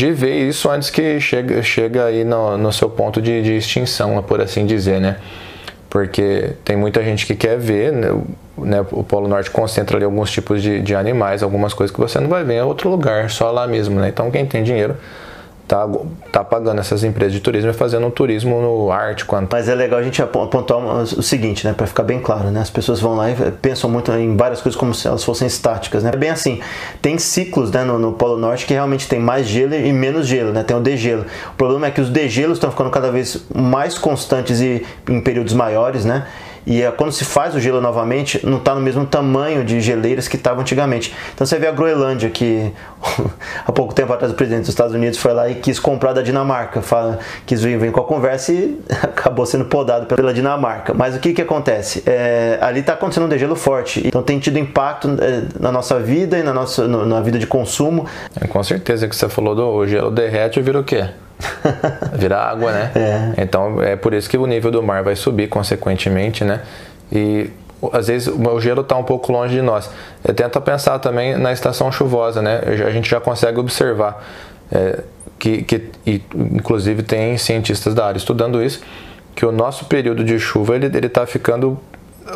de 0.00 0.12
ver 0.12 0.48
isso 0.48 0.70
antes 0.70 0.88
que 0.88 1.20
chega, 1.20 1.62
chega 1.62 2.06
aí 2.06 2.24
no, 2.24 2.56
no 2.56 2.72
seu 2.72 2.88
ponto 2.88 3.20
de, 3.20 3.42
de 3.42 3.56
extinção, 3.56 4.22
por 4.22 4.40
assim 4.40 4.64
dizer, 4.64 4.98
né? 4.98 5.16
Porque 5.90 6.54
tem 6.64 6.74
muita 6.74 7.04
gente 7.04 7.26
que 7.26 7.34
quer 7.34 7.58
ver, 7.58 7.92
né? 7.92 8.08
né 8.56 8.80
o 8.92 9.02
Polo 9.02 9.28
Norte 9.28 9.50
concentra 9.50 9.98
ali 9.98 10.04
alguns 10.04 10.30
tipos 10.30 10.62
de, 10.62 10.80
de 10.80 10.94
animais, 10.94 11.42
algumas 11.42 11.74
coisas 11.74 11.94
que 11.94 12.00
você 12.00 12.18
não 12.18 12.28
vai 12.28 12.42
ver 12.44 12.54
em 12.54 12.62
outro 12.62 12.88
lugar, 12.88 13.28
só 13.28 13.50
lá 13.50 13.66
mesmo, 13.66 14.00
né? 14.00 14.08
Então 14.08 14.30
quem 14.30 14.46
tem 14.46 14.62
dinheiro 14.62 14.96
tá, 15.70 15.88
tá 16.32 16.42
pagando 16.42 16.80
essas 16.80 17.04
empresas 17.04 17.32
de 17.32 17.38
turismo 17.38 17.70
e 17.70 17.72
fazendo 17.72 18.04
um 18.04 18.10
turismo 18.10 18.60
no 18.60 18.90
Ártico. 18.90 19.36
Mas 19.52 19.68
é 19.68 19.74
legal 19.74 20.00
a 20.00 20.02
gente 20.02 20.20
apontar 20.20 20.76
o 20.78 21.22
seguinte, 21.22 21.64
né, 21.64 21.72
para 21.72 21.86
ficar 21.86 22.02
bem 22.02 22.18
claro, 22.18 22.50
né? 22.50 22.60
As 22.60 22.70
pessoas 22.70 22.98
vão 22.98 23.14
lá 23.14 23.30
e 23.30 23.36
pensam 23.62 23.88
muito 23.88 24.10
em 24.10 24.36
várias 24.36 24.60
coisas 24.60 24.76
como 24.76 24.92
se 24.92 25.06
elas 25.06 25.22
fossem 25.22 25.46
estáticas, 25.46 26.02
né? 26.02 26.10
É 26.12 26.16
bem 26.16 26.30
assim, 26.30 26.60
tem 27.00 27.16
ciclos, 27.18 27.70
né, 27.70 27.84
no, 27.84 28.00
no 28.00 28.12
Polo 28.14 28.36
Norte 28.36 28.66
que 28.66 28.74
realmente 28.74 29.06
tem 29.06 29.20
mais 29.20 29.46
gelo 29.46 29.72
e 29.76 29.92
menos 29.92 30.26
gelo, 30.26 30.52
né? 30.52 30.64
Tem 30.64 30.76
o 30.76 30.80
degelo. 30.80 31.24
O 31.52 31.56
problema 31.56 31.86
é 31.86 31.90
que 31.92 32.00
os 32.00 32.10
degelos 32.10 32.58
estão 32.58 32.72
ficando 32.72 32.90
cada 32.90 33.12
vez 33.12 33.44
mais 33.54 33.96
constantes 33.96 34.60
e 34.60 34.84
em 35.08 35.20
períodos 35.20 35.54
maiores, 35.54 36.04
né? 36.04 36.26
E 36.66 36.82
é, 36.82 36.90
quando 36.90 37.12
se 37.12 37.24
faz 37.24 37.54
o 37.54 37.60
gelo 37.60 37.80
novamente, 37.80 38.44
não 38.46 38.58
está 38.58 38.74
no 38.74 38.80
mesmo 38.80 39.06
tamanho 39.06 39.64
de 39.64 39.80
geleiras 39.80 40.28
que 40.28 40.36
estava 40.36 40.60
antigamente. 40.60 41.14
Então 41.34 41.46
você 41.46 41.58
vê 41.58 41.66
a 41.66 41.72
Groenlândia, 41.72 42.30
que 42.30 42.72
há 43.66 43.72
pouco 43.72 43.94
tempo 43.94 44.12
atrás 44.12 44.32
o 44.32 44.36
presidente 44.36 44.60
dos 44.60 44.70
Estados 44.70 44.94
Unidos 44.94 45.18
foi 45.18 45.32
lá 45.32 45.48
e 45.48 45.56
quis 45.56 45.78
comprar 45.78 46.12
da 46.12 46.22
Dinamarca, 46.22 46.82
fala, 46.82 47.18
quis 47.46 47.62
vir, 47.62 47.78
vir 47.78 47.92
com 47.92 48.00
a 48.00 48.04
conversa 48.04 48.52
e 48.52 48.78
acabou 49.02 49.46
sendo 49.46 49.64
podado 49.64 50.06
pela 50.06 50.32
Dinamarca. 50.32 50.92
Mas 50.94 51.16
o 51.16 51.18
que, 51.18 51.32
que 51.32 51.42
acontece? 51.42 52.02
É, 52.06 52.58
ali 52.60 52.80
está 52.80 52.92
acontecendo 52.92 53.24
um 53.24 53.28
degelo 53.28 53.56
forte, 53.56 54.06
então 54.06 54.22
tem 54.22 54.38
tido 54.38 54.58
impacto 54.58 55.08
é, 55.20 55.42
na 55.58 55.72
nossa 55.72 55.98
vida 55.98 56.38
e 56.38 56.42
na, 56.42 56.52
nossa, 56.52 56.86
no, 56.86 57.06
na 57.06 57.20
vida 57.20 57.38
de 57.38 57.46
consumo. 57.46 58.06
É, 58.40 58.46
com 58.46 58.62
certeza 58.62 59.08
que 59.08 59.16
você 59.16 59.28
falou 59.28 59.54
do 59.54 59.86
gelo 59.86 60.10
derrete 60.10 60.58
e 60.58 60.62
vira 60.62 60.78
o 60.78 60.84
quê? 60.84 61.08
Virar 62.14 62.50
água, 62.50 62.72
né? 62.72 62.92
É. 62.94 63.42
Então 63.42 63.82
é 63.82 63.96
por 63.96 64.12
isso 64.14 64.28
que 64.28 64.36
o 64.36 64.46
nível 64.46 64.70
do 64.70 64.82
mar 64.82 65.02
vai 65.02 65.16
subir 65.16 65.48
consequentemente, 65.48 66.44
né? 66.44 66.60
E 67.10 67.50
às 67.92 68.08
vezes 68.08 68.28
o 68.28 68.60
gelo 68.60 68.82
está 68.82 68.96
um 68.96 69.04
pouco 69.04 69.32
longe 69.32 69.54
de 69.54 69.62
nós. 69.62 69.90
Eu 70.22 70.34
tento 70.34 70.60
pensar 70.60 70.98
também 70.98 71.36
na 71.36 71.52
estação 71.52 71.90
chuvosa, 71.90 72.42
né? 72.42 72.60
A 72.86 72.90
gente 72.90 73.08
já 73.08 73.20
consegue 73.20 73.58
observar 73.58 74.22
é, 74.70 75.00
que, 75.38 75.62
que 75.62 75.90
e, 76.06 76.22
inclusive 76.34 77.02
tem 77.02 77.36
cientistas 77.38 77.94
da 77.94 78.06
área 78.06 78.18
estudando 78.18 78.62
isso, 78.62 78.80
que 79.34 79.46
o 79.46 79.52
nosso 79.52 79.86
período 79.86 80.22
de 80.22 80.38
chuva 80.38 80.76
ele 80.76 80.86
está 81.06 81.26
ficando 81.26 81.78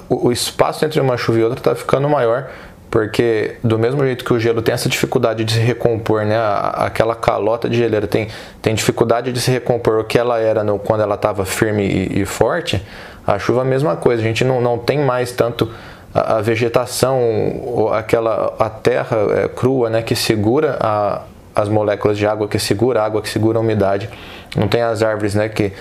o, 0.09 0.29
o 0.29 0.33
espaço 0.33 0.85
entre 0.85 1.01
uma 1.01 1.17
chuva 1.17 1.39
e 1.39 1.43
outra 1.43 1.59
está 1.59 1.75
ficando 1.75 2.09
maior 2.09 2.49
porque 2.95 3.57
do 3.65 3.77
mesmo 3.77 4.05
jeito 4.05 4.25
que 4.25 4.33
o 4.33 4.39
gelo 4.39 4.63
tem 4.63 4.73
essa 4.73 4.89
dificuldade 4.89 5.45
de 5.45 5.55
se 5.55 5.59
recompor, 5.59 6.25
né, 6.25 6.37
aquela 6.75 7.17
calota 7.17 7.69
de 7.69 7.77
geleira 7.77 8.07
tem, 8.07 8.29
tem 8.63 8.73
dificuldade 8.73 9.33
de 9.33 9.41
se 9.41 9.51
recompor 9.51 9.99
o 9.99 10.05
que 10.05 10.17
ela 10.17 10.39
era 10.39 10.63
no, 10.63 10.79
quando 10.79 11.01
ela 11.01 11.17
estava 11.17 11.45
firme 11.45 11.85
e, 11.85 12.21
e, 12.21 12.25
forte, 12.25 12.81
a 13.27 13.37
chuva 13.37 13.63
é 13.63 13.63
a 13.63 13.65
mesma 13.65 13.97
coisa, 13.97 14.23
a 14.23 14.25
gente 14.25 14.45
não, 14.45 14.61
não 14.61 14.79
tem 14.79 15.01
mais 15.01 15.33
tanto 15.33 15.69
a, 16.15 16.37
a 16.37 16.41
vegetação, 16.41 17.91
aquela 17.93 18.55
a 18.61 18.71
terra 18.71 19.17
é, 19.39 19.49
crua 19.49 19.91
né, 19.91 20.01
que 20.01 20.15
segura 20.15 20.79
a, 20.79 21.23
as 21.53 21.69
moléculas 21.69 22.17
de 22.17 22.29
água, 22.29 22.47
que 22.47 22.61
segura 22.61 23.03
a 23.03 23.07
água, 23.07 23.21
que 23.21 23.29
segura 23.29 23.59
a 23.59 23.61
umidade, 23.61 24.09
não 24.55 24.69
tem 24.69 24.83
as 24.83 25.03
árvores 25.03 25.35
né, 25.35 25.49
que 25.49 25.73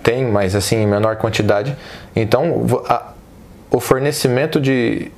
tem, 0.00 0.26
mas 0.26 0.54
assim 0.54 0.76
em 0.76 0.86
menor 0.86 1.16
quantidade, 1.16 1.76
então 2.14 2.64
a, 2.88 3.14
o 3.68 3.80
fornecimento 3.80 4.60
de, 4.60 5.10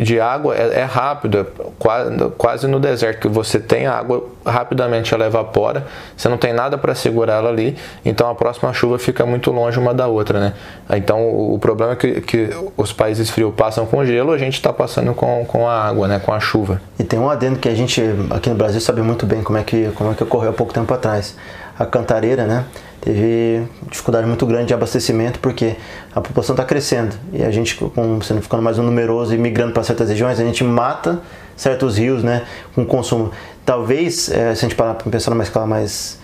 de 0.00 0.18
água 0.18 0.56
é, 0.56 0.80
é 0.80 0.84
rápido, 0.84 1.40
é 1.40 1.46
quase, 1.78 2.30
quase 2.38 2.66
no 2.66 2.80
deserto, 2.80 3.20
que 3.20 3.28
você 3.28 3.60
tem 3.60 3.86
água, 3.86 4.24
rapidamente 4.46 5.12
ela 5.12 5.26
evapora, 5.26 5.86
você 6.16 6.26
não 6.26 6.38
tem 6.38 6.54
nada 6.54 6.78
para 6.78 6.94
segurar 6.94 7.34
ela 7.34 7.50
ali, 7.50 7.76
então 8.02 8.30
a 8.30 8.34
próxima 8.34 8.72
chuva 8.72 8.98
fica 8.98 9.26
muito 9.26 9.50
longe 9.50 9.78
uma 9.78 9.92
da 9.92 10.06
outra, 10.06 10.40
né? 10.40 10.54
Então 10.94 11.22
o, 11.22 11.54
o 11.54 11.58
problema 11.58 11.92
é 11.92 11.96
que, 11.96 12.20
que 12.22 12.48
os 12.78 12.94
países 12.94 13.28
frios 13.28 13.52
passam 13.54 13.84
com 13.84 14.02
gelo, 14.02 14.32
a 14.32 14.38
gente 14.38 14.54
está 14.54 14.72
passando 14.72 15.12
com, 15.12 15.44
com 15.44 15.68
a 15.68 15.84
água, 15.84 16.08
né? 16.08 16.18
Com 16.18 16.32
a 16.32 16.40
chuva. 16.40 16.80
E 16.98 17.04
tem 17.04 17.18
um 17.18 17.28
adendo 17.28 17.58
que 17.58 17.68
a 17.68 17.74
gente 17.74 18.02
aqui 18.30 18.48
no 18.48 18.56
Brasil 18.56 18.80
sabe 18.80 19.02
muito 19.02 19.26
bem 19.26 19.42
como 19.42 19.58
é 19.58 19.62
que, 19.62 19.90
como 19.94 20.12
é 20.12 20.14
que 20.14 20.22
ocorreu 20.22 20.50
há 20.50 20.54
pouco 20.54 20.72
tempo 20.72 20.92
atrás. 20.94 21.36
A 21.78 21.84
cantareira, 21.84 22.46
né? 22.46 22.64
Teve 23.00 23.66
dificuldade 23.88 24.26
muito 24.26 24.44
grande 24.44 24.66
de 24.66 24.74
abastecimento 24.74 25.38
porque 25.38 25.76
a 26.14 26.20
população 26.20 26.54
está 26.54 26.64
crescendo 26.64 27.14
e 27.32 27.42
a 27.42 27.50
gente, 27.50 27.74
com, 27.76 28.20
sendo 28.20 28.42
ficando 28.42 28.62
mais 28.62 28.76
numeroso 28.76 29.34
e 29.34 29.38
migrando 29.38 29.72
para 29.72 29.82
certas 29.82 30.08
regiões, 30.08 30.38
a 30.38 30.44
gente 30.44 30.62
mata 30.62 31.20
certos 31.56 31.98
rios 31.98 32.22
né, 32.22 32.44
com 32.74 32.84
consumo. 32.84 33.30
Talvez, 33.64 34.30
é, 34.30 34.54
se 34.54 34.64
a 34.64 34.68
gente 34.68 34.74
parar 34.74 34.94
para 34.94 35.10
pensar 35.10 35.30
numa 35.30 35.42
escala 35.42 35.66
mais 35.66 36.18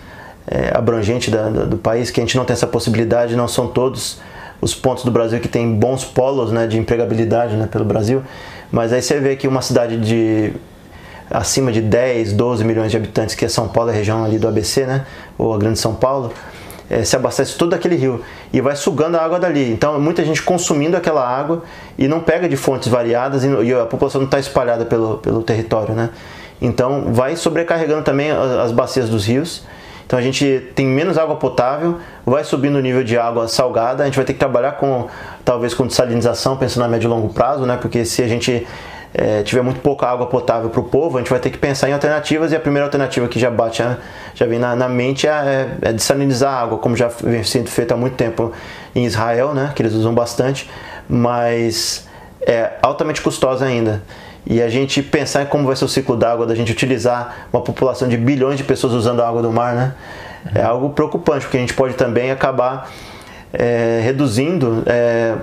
é, 0.47 0.71
abrangente 0.75 1.29
da, 1.29 1.49
do 1.49 1.77
país, 1.77 2.09
que 2.09 2.19
a 2.19 2.23
gente 2.23 2.37
não 2.37 2.45
tem 2.45 2.53
essa 2.53 2.67
possibilidade, 2.67 3.35
não 3.35 3.47
são 3.47 3.67
todos 3.67 4.19
os 4.61 4.73
pontos 4.73 5.03
do 5.03 5.11
Brasil 5.11 5.39
que 5.39 5.47
tem 5.47 5.75
bons 5.75 6.03
polos 6.03 6.51
né, 6.51 6.65
de 6.67 6.77
empregabilidade 6.77 7.55
né, 7.55 7.67
pelo 7.67 7.85
Brasil, 7.85 8.23
mas 8.71 8.91
aí 8.91 9.01
você 9.01 9.19
vê 9.19 9.35
que 9.35 9.47
uma 9.47 9.61
cidade 9.61 9.97
de 9.97 10.53
acima 11.29 11.71
de 11.71 11.81
10, 11.81 12.33
12 12.33 12.63
milhões 12.63 12.89
de 12.89 12.97
habitantes, 12.97 13.35
que 13.35 13.45
é 13.45 13.49
São 13.49 13.67
Paulo, 13.67 13.89
a 13.89 13.93
região 13.93 14.23
ali 14.23 14.39
do 14.39 14.47
ABC, 14.47 14.85
né, 14.85 15.05
ou 15.37 15.53
a 15.53 15.57
Grande 15.57 15.77
São 15.77 15.93
Paulo, 15.93 16.33
é, 16.89 17.03
se 17.03 17.15
abastece 17.15 17.57
todo 17.57 17.73
aquele 17.73 17.95
rio 17.95 18.21
e 18.51 18.61
vai 18.61 18.75
sugando 18.75 19.17
a 19.17 19.21
água 19.23 19.39
dali. 19.39 19.71
Então, 19.71 19.99
muita 19.99 20.23
gente 20.23 20.41
consumindo 20.41 20.95
aquela 20.95 21.27
água 21.27 21.63
e 21.97 22.07
não 22.07 22.19
pega 22.19 22.47
de 22.47 22.55
fontes 22.55 22.87
variadas 22.87 23.43
e, 23.43 23.47
e 23.47 23.73
a 23.73 23.85
população 23.85 24.21
não 24.21 24.25
está 24.25 24.39
espalhada 24.39 24.85
pelo, 24.85 25.17
pelo 25.17 25.43
território, 25.43 25.93
né? 25.93 26.09
Então, 26.61 27.13
vai 27.13 27.35
sobrecarregando 27.35 28.03
também 28.03 28.31
as, 28.31 28.51
as 28.51 28.71
bacias 28.71 29.09
dos 29.09 29.25
rios. 29.25 29.63
Então, 30.05 30.17
a 30.17 30.21
gente 30.21 30.71
tem 30.73 30.85
menos 30.85 31.17
água 31.17 31.35
potável, 31.35 31.97
vai 32.25 32.43
subindo 32.43 32.77
o 32.77 32.81
nível 32.81 33.03
de 33.03 33.17
água 33.17 33.47
salgada. 33.47 34.03
A 34.03 34.05
gente 34.05 34.15
vai 34.15 34.23
ter 34.23 34.33
que 34.33 34.39
trabalhar 34.39 34.73
com, 34.73 35.07
talvez, 35.43 35.73
com 35.73 35.85
desalinização, 35.85 36.55
pensando 36.55 36.85
a 36.85 36.87
médio 36.87 37.07
e 37.07 37.09
longo 37.09 37.29
prazo, 37.33 37.65
né? 37.65 37.77
Porque 37.79 38.05
se 38.05 38.23
a 38.23 38.27
gente 38.27 38.65
é, 39.17 39.41
tiver 39.41 39.63
muito 39.63 39.79
pouca 39.79 40.05
água 40.05 40.27
potável 40.27 40.69
para 40.69 40.79
o 40.79 40.83
povo, 40.83 41.17
a 41.17 41.21
gente 41.21 41.29
vai 41.31 41.39
ter 41.39 41.49
que 41.49 41.57
pensar 41.57 41.89
em 41.89 41.93
alternativas 41.93 42.51
e 42.51 42.55
a 42.55 42.59
primeira 42.59 42.85
alternativa 42.85 43.27
que 43.27 43.39
já 43.39 43.49
bate, 43.49 43.83
já 44.35 44.45
vem 44.45 44.59
na, 44.59 44.75
na 44.75 44.87
mente 44.87 45.27
é, 45.27 45.69
é 45.81 45.91
dessalinizar 45.91 46.53
a 46.53 46.61
água, 46.61 46.77
como 46.77 46.95
já 46.95 47.07
vem 47.07 47.43
sendo 47.43 47.67
feito 47.67 47.91
há 47.91 47.97
muito 47.97 48.15
tempo 48.15 48.53
em 48.93 49.05
Israel, 49.05 49.55
né, 49.55 49.71
que 49.75 49.81
eles 49.81 49.93
usam 49.93 50.13
bastante, 50.13 50.69
mas 51.09 52.07
é 52.41 52.73
altamente 52.81 53.19
custosa 53.21 53.65
ainda. 53.65 54.03
E 54.45 54.61
a 54.61 54.69
gente 54.69 55.01
pensar 55.01 55.41
em 55.41 55.45
como 55.47 55.65
vai 55.65 55.75
ser 55.75 55.85
o 55.85 55.89
ciclo 55.89 56.15
d'água, 56.15 56.45
da 56.45 56.53
gente 56.53 56.71
utilizar 56.71 57.47
uma 57.51 57.61
população 57.61 58.07
de 58.07 58.15
bilhões 58.15 58.57
de 58.57 58.63
pessoas 58.63 58.93
usando 58.93 59.21
a 59.21 59.27
água 59.27 59.41
do 59.41 59.51
mar, 59.51 59.73
né, 59.73 59.93
é 60.53 60.61
algo 60.61 60.91
preocupante, 60.91 61.45
porque 61.45 61.57
a 61.57 61.59
gente 61.59 61.73
pode 61.73 61.95
também 61.95 62.29
acabar 62.29 62.91
é, 63.51 63.99
reduzindo 64.03 64.83
é, 64.85 65.33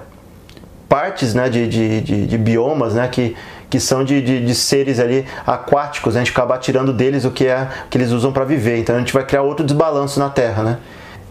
partes 0.88 1.35
né, 1.35 1.49
de, 1.49 1.66
de, 1.66 2.00
de, 2.02 2.26
de 2.28 2.38
biomas 2.38 2.95
né, 2.95 3.09
que 3.09 3.35
que 3.68 3.80
são 3.80 4.04
de, 4.04 4.21
de, 4.21 4.44
de, 4.44 4.54
seres 4.54 5.00
ali 5.00 5.25
aquáticos, 5.47 6.14
né? 6.14 6.21
a 6.21 6.25
gente 6.25 6.33
acabar 6.33 6.59
tirando 6.59 6.92
deles 6.92 7.25
o 7.25 7.30
que 7.30 7.47
é 7.47 7.68
que 7.90 7.99
eles 7.99 8.11
usam 8.11 8.33
para 8.33 8.44
viver. 8.44 8.78
Então 8.78 8.97
a 8.97 8.99
gente 8.99 9.12
vai 9.12 9.25
criar 9.25 9.42
outro 9.42 9.64
desbalanço 9.64 10.18
na 10.18 10.28
Terra, 10.30 10.62
né? 10.62 10.78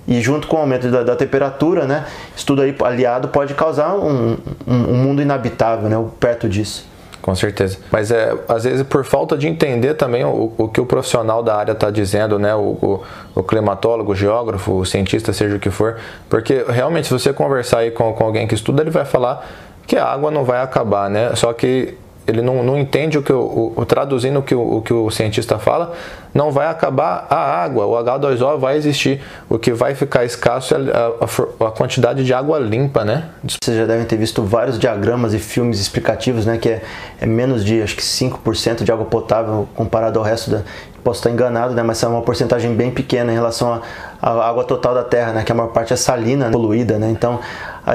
E 0.06 0.20
junto 0.22 0.48
com 0.48 0.58
o 0.58 0.60
aumento 0.60 0.90
da, 0.90 1.02
da 1.04 1.16
temperatura, 1.16 1.86
né? 1.86 2.06
Isso 2.36 2.46
tudo 2.46 2.62
aí 2.62 2.76
aliado 2.84 3.30
pode 3.30 3.54
causar 3.54 3.94
um, 3.96 4.38
um, 4.68 4.76
um 4.76 4.96
mundo 4.96 5.22
inabitável, 5.22 5.88
né? 5.90 6.10
Perto 6.20 6.50
disso. 6.50 6.86
Com 7.24 7.34
certeza. 7.34 7.78
Mas 7.90 8.12
é, 8.12 8.36
às 8.50 8.66
vezes 8.66 8.84
por 8.84 9.06
falta 9.06 9.38
de 9.38 9.48
entender 9.48 9.94
também 9.94 10.26
o, 10.26 10.52
o 10.58 10.68
que 10.68 10.82
o 10.82 10.86
profissional 10.86 11.42
da 11.42 11.56
área 11.56 11.72
está 11.72 11.90
dizendo, 11.90 12.38
né? 12.38 12.54
O, 12.54 12.60
o, 12.60 13.04
o, 13.34 13.44
climatólogo, 13.44 14.12
o 14.12 14.16
geógrafo, 14.16 14.74
o 14.74 14.86
cientista, 14.86 15.32
seja 15.32 15.56
o 15.56 15.60
que 15.60 15.70
for. 15.70 15.96
Porque 16.30 16.66
realmente, 16.68 17.08
se 17.08 17.14
você 17.14 17.32
conversar 17.32 17.80
aí 17.80 17.92
com, 17.92 18.12
com 18.12 18.26
alguém 18.26 18.46
que 18.46 18.54
estuda, 18.54 18.84
ele 18.84 18.90
vai 18.90 19.06
falar 19.06 19.50
que 19.88 19.96
a 19.96 20.06
água 20.06 20.32
não 20.32 20.44
vai 20.44 20.62
acabar, 20.62 21.10
né? 21.10 21.34
Só 21.34 21.54
que 21.54 21.98
ele 22.28 22.42
não, 22.42 22.64
não 22.64 22.78
entende 22.78 23.18
o 23.18 23.24
que 23.24 23.34
o, 23.34 23.74
o 23.76 23.86
traduzindo 23.86 24.40
o 24.40 24.44
que 24.44 24.56
o, 24.56 24.78
o 24.78 24.82
que 24.82 24.94
o 24.94 25.10
cientista 25.12 25.60
fala, 25.60 25.94
não 26.34 26.52
vai 26.52 26.68
acabar 26.68 27.28
a 27.30 27.36
água, 27.36 27.86
o 27.86 27.92
H2O 27.92 28.58
vai 28.58 28.76
existir. 28.78 29.22
O 29.50 29.60
que 29.60 29.72
vai 29.72 29.94
ficar 29.94 30.26
escasso 30.26 30.74
é 30.74 30.78
a, 30.78 31.66
a, 31.66 31.68
a, 31.68 31.72
quantidade 31.72 32.24
de 32.24 32.34
água 32.34 32.58
limpa, 32.60 33.04
né? 33.04 33.30
Vocês 33.44 33.78
já 33.78 33.86
devem 33.86 34.06
ter 34.06 34.18
visto 34.18 34.42
vários 34.42 34.80
diagramas 34.80 35.34
e 35.34 35.40
filmes 35.40 35.80
explicativos, 35.80 36.46
né? 36.46 36.58
Que 36.58 36.70
é, 36.70 36.82
é 37.22 37.26
menos 37.26 37.64
de 37.64 37.82
acho 37.82 37.96
que 37.96 38.02
5% 38.02 38.84
de 38.84 38.92
água 38.92 39.06
potável 39.06 39.68
comparado 39.76 40.18
ao 40.18 40.26
resto 40.26 40.50
da. 40.50 40.62
Posso 41.04 41.20
estar 41.20 41.30
enganado, 41.30 41.74
né? 41.74 41.84
Mas 41.84 42.02
é 42.02 42.08
uma 42.08 42.22
porcentagem 42.22 42.74
bem 42.74 42.90
pequena 42.90 43.32
em 43.32 43.36
relação 43.36 43.82
à 44.24 44.48
água 44.48 44.64
total 44.64 44.96
da 44.96 45.04
Terra, 45.04 45.34
né? 45.34 45.44
Que 45.44 45.52
a 45.52 45.56
maior 45.56 45.70
parte 45.70 45.92
é 45.92 45.98
salina, 45.98 46.46
né? 46.46 46.52
poluída, 46.52 46.98
né? 46.98 47.12
Então 47.12 47.40
a, 47.86 47.92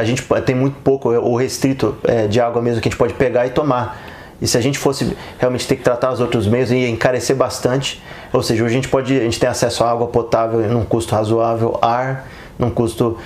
a 0.00 0.04
gente 0.04 0.22
tem 0.44 0.54
muito 0.54 0.76
pouco 0.82 1.12
ou 1.14 1.36
restrito 1.36 1.96
é, 2.02 2.26
de 2.26 2.40
água 2.40 2.60
mesmo 2.60 2.82
que 2.82 2.88
a 2.88 2.90
gente 2.90 2.98
pode 2.98 3.14
pegar 3.14 3.46
e 3.46 3.50
tomar. 3.50 3.96
E 4.40 4.46
se 4.46 4.56
a 4.56 4.60
gente 4.60 4.78
fosse 4.78 5.16
realmente 5.38 5.66
ter 5.66 5.76
que 5.76 5.82
tratar 5.82 6.12
os 6.12 6.20
outros 6.20 6.46
meios, 6.46 6.70
ia 6.70 6.88
encarecer 6.88 7.34
bastante. 7.36 8.02
Ou 8.32 8.42
seja, 8.42 8.64
hoje 8.64 8.72
a 8.72 8.76
gente 8.76 8.88
pode, 8.88 9.16
a 9.16 9.22
gente 9.22 9.38
tem 9.38 9.48
acesso 9.48 9.84
a 9.84 9.90
água 9.90 10.08
potável 10.08 10.60
num 10.68 10.84
custo 10.84 11.14
razoável, 11.14 11.78
ar 11.80 12.28
num 12.58 12.70
custo 12.70 13.16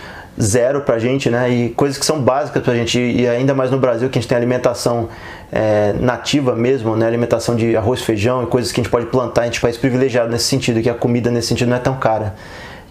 zero 0.40 0.80
pra 0.80 0.98
gente, 0.98 1.30
né? 1.30 1.50
E 1.50 1.68
coisas 1.70 1.98
que 1.98 2.06
são 2.06 2.20
básicas 2.20 2.62
pra 2.62 2.74
gente. 2.74 2.98
E 2.98 3.26
ainda 3.28 3.54
mais 3.54 3.70
no 3.70 3.78
Brasil, 3.78 4.08
que 4.08 4.18
a 4.18 4.20
gente 4.20 4.28
tem 4.28 4.36
alimentação 4.36 5.08
é, 5.50 5.94
nativa 6.00 6.54
mesmo, 6.54 6.96
né? 6.96 7.06
Alimentação 7.06 7.54
de 7.54 7.76
arroz, 7.76 8.02
feijão 8.02 8.42
e 8.42 8.46
coisas 8.46 8.72
que 8.72 8.80
a 8.80 8.82
gente 8.84 8.90
pode 8.90 9.06
plantar. 9.06 9.42
A 9.42 9.44
gente 9.44 9.56
é 9.56 9.58
um 9.58 9.62
país 9.62 9.76
privilegiado 9.76 10.30
nesse 10.30 10.44
sentido, 10.44 10.80
que 10.80 10.90
a 10.90 10.94
comida 10.94 11.30
nesse 11.30 11.48
sentido 11.48 11.68
não 11.68 11.76
é 11.76 11.80
tão 11.80 11.96
cara. 11.96 12.34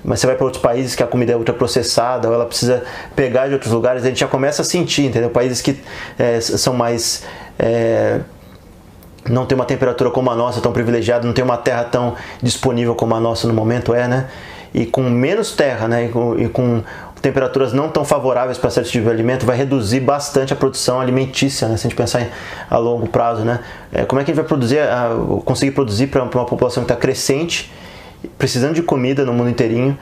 Mas 0.04 0.20
você 0.20 0.28
vai 0.28 0.36
para 0.36 0.46
outros 0.46 0.62
países 0.62 0.96
que 0.96 1.04
a 1.04 1.08
comida 1.08 1.32
é 1.34 1.36
ultraprocessada 1.36 2.28
ou 2.28 2.34
ela 2.34 2.46
precisa 2.46 2.84
pegar 3.16 3.48
de 3.48 3.54
outros 3.54 3.72
lugares, 3.72 4.04
a 4.04 4.08
gente 4.08 4.20
já 4.20 4.28
começa 4.28 4.64
a 4.64 4.66
sentir, 4.66 5.06
entendeu? 5.06 5.30
Países 5.30 5.62
que 5.62 5.80
é, 6.18 6.40
são 6.42 6.74
mais. 6.74 7.24
É, 7.60 8.20
não 9.30 9.46
tem 9.46 9.56
uma 9.56 9.66
temperatura 9.66 10.10
como 10.10 10.32
a 10.32 10.36
nossa, 10.36 10.60
tão 10.60 10.72
privilegiada, 10.72 11.26
não 11.26 11.34
tem 11.34 11.44
uma 11.44 11.58
terra 11.58 11.84
tão 11.84 12.16
disponível 12.42 12.96
como 12.96 13.14
a 13.14 13.20
nossa 13.20 13.48
no 13.48 13.54
momento 13.54 13.94
é, 13.94 14.08
né? 14.08 14.28
E 14.74 14.86
com 14.86 15.04
menos 15.04 15.52
terra, 15.52 15.88
né? 15.88 16.06
E 16.06 16.10
com, 16.10 16.40
e 16.40 16.50
com 16.50 16.82
temperaturas 17.22 17.74
não 17.74 17.90
tão 17.90 18.04
favoráveis 18.04 18.58
para 18.58 18.70
certo 18.70 18.90
tipo 18.90 19.06
de 19.06 19.12
alimento, 19.12 19.46
vai 19.46 19.56
reduzir 19.56 20.00
bastante 20.00 20.54
a 20.54 20.56
produção 20.56 21.00
alimentícia, 21.00 21.68
né? 21.68 21.78
Se 21.78 21.86
a 21.86 21.90
gente 21.90 21.98
pensar 21.98 22.22
em, 22.22 22.28
a 22.70 22.78
longo 22.78 23.08
prazo, 23.08 23.44
né? 23.44 23.60
É, 23.92 24.06
como 24.06 24.20
é 24.20 24.24
que 24.24 24.32
a 24.32 24.34
gente 24.34 24.42
vai 24.42 24.48
produzir, 24.48 24.80
a, 24.80 25.10
conseguir 25.46 25.72
produzir 25.72 26.08
para 26.08 26.24
uma 26.24 26.46
população 26.46 26.84
que 26.84 26.92
está 26.92 27.00
crescente 27.00 27.72
precisando 28.38 28.76
de 28.76 28.84
comida 28.84 29.26
no 29.26 29.34
mundo 29.34 29.50
inteirinho 29.50 29.98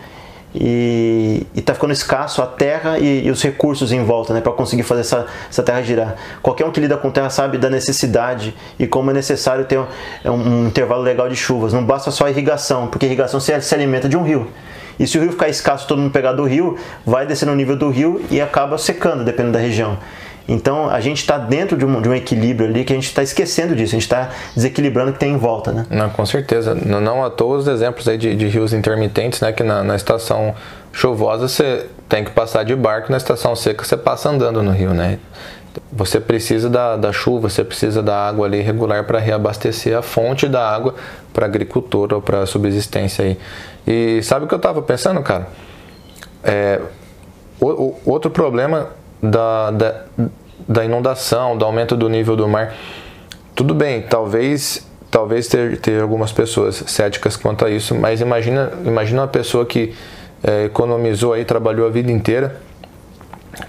e 0.53 1.45
está 1.55 1.75
ficando 1.75 1.93
escasso 1.93 2.41
a 2.41 2.45
terra 2.47 2.97
e, 2.97 3.25
e, 3.25 3.29
os 3.29 3.41
recursos 3.41 3.91
em 3.91 4.03
volta 4.03 4.33
né, 4.33 4.41
para 4.41 4.51
conseguir 4.51 4.81
fazer 4.81 5.01
essa, 5.01 5.27
essa 5.47 5.61
terra 5.61 5.81
girar. 5.83 6.15
Qualquer 6.41 6.65
um 6.65 6.71
que 6.71 6.79
lida 6.79 6.97
com 6.97 7.11
terra 7.11 7.29
sabe 7.29 7.57
da 7.57 7.69
necessidade 7.69 8.55
e 8.79 8.87
como 8.87 9.11
é 9.11 9.13
necessário 9.13 9.65
ter 9.65 9.77
um, 9.77 10.31
um, 10.31 10.67
intervalo 10.67 11.03
legal 11.03 11.29
de 11.29 11.35
chuvas. 11.35 11.71
Não 11.71 11.85
basta 11.85 12.09
só 12.09 12.27
irrigação, 12.27 12.87
porque 12.87 13.05
irrigação 13.05 13.39
se, 13.39 13.59
se 13.61 13.75
alimenta 13.75 14.09
de 14.09 14.17
um 14.17 14.23
rio. 14.23 14.47
E 14.99 15.07
se 15.07 15.17
o 15.17 15.21
rio 15.21 15.31
ficar 15.31 15.47
escasso, 15.47 15.87
todo 15.87 15.99
mundo 15.99 16.11
pegar 16.11 16.33
do 16.33 16.43
rio, 16.43 16.77
vai 17.05 17.25
descendo 17.25 17.51
o 17.53 17.55
nível 17.55 17.75
do 17.75 17.89
rio 17.89 18.21
e 18.29 18.41
acaba 18.41 18.77
secando, 18.77 19.23
dependendo 19.23 19.53
da 19.53 19.59
região. 19.59 19.97
Então 20.49 20.89
a 20.89 20.99
gente 20.99 21.19
está 21.19 21.37
dentro 21.37 21.77
de 21.77 21.85
um, 21.85 22.01
de 22.01 22.09
um, 22.09 22.13
equilíbrio 22.13 22.67
ali 22.67 22.83
que 22.83 22.91
a 22.91 22.95
gente 22.95 23.05
está 23.05 23.21
esquecendo 23.21 23.75
disso, 23.75 23.95
a 23.95 23.99
gente 23.99 24.01
está 24.01 24.31
desequilibrando 24.55 25.11
o 25.11 25.13
que 25.13 25.19
tem 25.19 25.33
em 25.33 25.37
volta, 25.37 25.71
né? 25.71 25.85
Não, 25.91 26.09
com 26.09 26.25
certeza. 26.25 26.73
Não, 26.73 26.99
não 26.99 27.23
à 27.23 27.29
toa 27.29 27.57
os 27.57 27.67
exemplos 27.67 28.07
aí 28.07 28.17
de, 28.17 28.35
de 28.35 28.47
rios 28.47 28.73
intermitentes, 28.73 29.39
né? 29.41 29.51
Que 29.51 29.63
na, 29.63 29.83
na, 29.83 29.95
estação 29.95 30.55
chuvosa 30.91 31.47
você 31.47 31.85
tem 32.09 32.23
que 32.23 32.31
passar 32.31 32.63
de 32.63 32.75
barco, 32.75 33.11
na 33.11 33.17
estação 33.17 33.55
seca 33.55 33.85
você 33.85 33.95
passa 33.95 34.29
andando 34.29 34.63
no 34.63 34.71
rio, 34.71 34.91
né? 34.91 35.19
Você 35.93 36.19
precisa 36.19 36.67
da, 36.67 36.97
da 36.97 37.13
chuva, 37.13 37.47
você 37.47 37.63
precisa 37.63 38.01
da 38.01 38.27
água 38.27 38.47
ali 38.47 38.59
regular 38.59 39.03
para 39.03 39.19
reabastecer 39.19 39.95
a 39.95 40.01
fonte 40.01 40.47
da 40.47 40.67
água 40.67 40.95
para 41.31 41.45
agricultura 41.45 42.15
ou 42.15 42.21
para 42.21 42.47
subsistência 42.47 43.23
aí. 43.23 43.37
E 43.87 44.21
sabe 44.23 44.45
o 44.45 44.47
que 44.47 44.53
eu 44.53 44.57
estava 44.57 44.81
pensando, 44.81 45.21
cara? 45.21 45.47
É, 46.43 46.79
o, 47.59 47.67
o, 47.67 48.01
outro 48.05 48.31
problema 48.31 48.89
da, 49.21 49.71
da, 49.71 50.05
da 50.67 50.85
inundação, 50.85 51.57
do 51.57 51.65
aumento 51.65 51.95
do 51.97 52.07
nível 52.07 52.35
do 52.35 52.47
mar. 52.47 52.73
Tudo 53.55 53.73
bem, 53.73 54.01
talvez 54.01 54.87
talvez 55.09 55.47
ter, 55.47 55.77
ter 55.77 56.01
algumas 56.01 56.31
pessoas 56.31 56.83
céticas 56.87 57.35
quanto 57.35 57.65
a 57.65 57.69
isso, 57.69 57.95
mas 57.95 58.21
imagina, 58.21 58.71
imagina 58.85 59.21
uma 59.21 59.27
pessoa 59.27 59.65
que 59.65 59.93
é, 60.43 60.65
economizou 60.65 61.33
aí, 61.33 61.43
trabalhou 61.43 61.87
a 61.87 61.89
vida 61.89 62.11
inteira, 62.11 62.57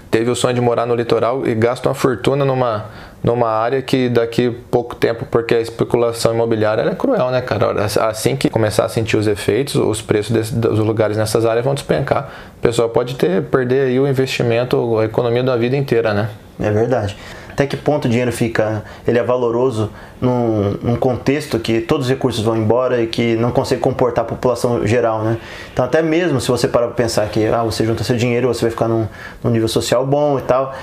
teve 0.09 0.29
o 0.29 0.35
sonho 0.35 0.53
de 0.53 0.61
morar 0.61 0.85
no 0.85 0.95
litoral 0.95 1.45
e 1.45 1.55
gasta 1.55 1.89
uma 1.89 1.95
fortuna 1.95 2.45
numa, 2.45 2.85
numa 3.23 3.49
área 3.49 3.81
que 3.81 4.09
daqui 4.09 4.49
pouco 4.71 4.95
tempo, 4.95 5.25
porque 5.29 5.55
a 5.55 5.61
especulação 5.61 6.33
imobiliária 6.33 6.81
é 6.81 6.95
cruel, 6.95 7.29
né, 7.29 7.41
cara? 7.41 7.85
Assim 7.85 8.35
que 8.35 8.49
começar 8.49 8.85
a 8.85 8.89
sentir 8.89 9.17
os 9.17 9.27
efeitos, 9.27 9.75
os 9.75 10.01
preços 10.01 10.31
desse, 10.31 10.55
dos 10.55 10.79
lugares 10.79 11.17
nessas 11.17 11.45
áreas 11.45 11.63
vão 11.63 11.73
despencar. 11.73 12.29
A 12.57 12.61
pessoa 12.61 12.89
pode 12.89 13.15
ter, 13.15 13.43
perder 13.43 13.87
aí 13.87 13.99
o 13.99 14.07
investimento, 14.07 14.97
a 14.97 15.05
economia 15.05 15.43
da 15.43 15.55
vida 15.55 15.77
inteira, 15.77 16.13
né? 16.13 16.29
É 16.59 16.71
verdade. 16.71 17.15
Até 17.51 17.67
que 17.67 17.75
ponto 17.75 18.05
o 18.05 18.09
dinheiro 18.09 18.31
fica, 18.31 18.83
ele 19.05 19.19
é 19.19 19.23
valoroso 19.23 19.91
num, 20.19 20.71
num, 20.81 20.95
contexto 20.95 21.59
que 21.59 21.81
todos 21.81 22.05
os 22.05 22.09
recursos 22.09 22.43
vão 22.43 22.55
embora 22.55 23.01
e 23.01 23.07
que 23.07 23.35
não 23.35 23.51
consegue 23.51 23.81
comportar 23.81 24.23
a 24.23 24.27
população 24.27 24.87
geral, 24.87 25.21
né? 25.21 25.37
Então 25.71 25.83
até 25.83 26.01
mesmo 26.01 26.39
se 26.39 26.47
você 26.47 26.67
parar 26.67 26.87
para 26.87 26.95
pensar 26.95 27.27
que 27.27 27.45
ah, 27.45 27.63
você 27.63 27.85
junta 27.85 28.03
seu 28.03 28.15
dinheiro, 28.15 28.47
você 28.47 28.61
vai 28.61 28.71
ficar 28.71 28.87
num, 28.87 29.05
num 29.43 29.51
nível 29.51 29.67
social 29.67 30.05
bom 30.07 30.39
e 30.39 30.41
tal, 30.41 30.73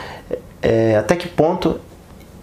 é, 0.63 0.97
até 0.97 1.17
que 1.17 1.27
ponto 1.27 1.81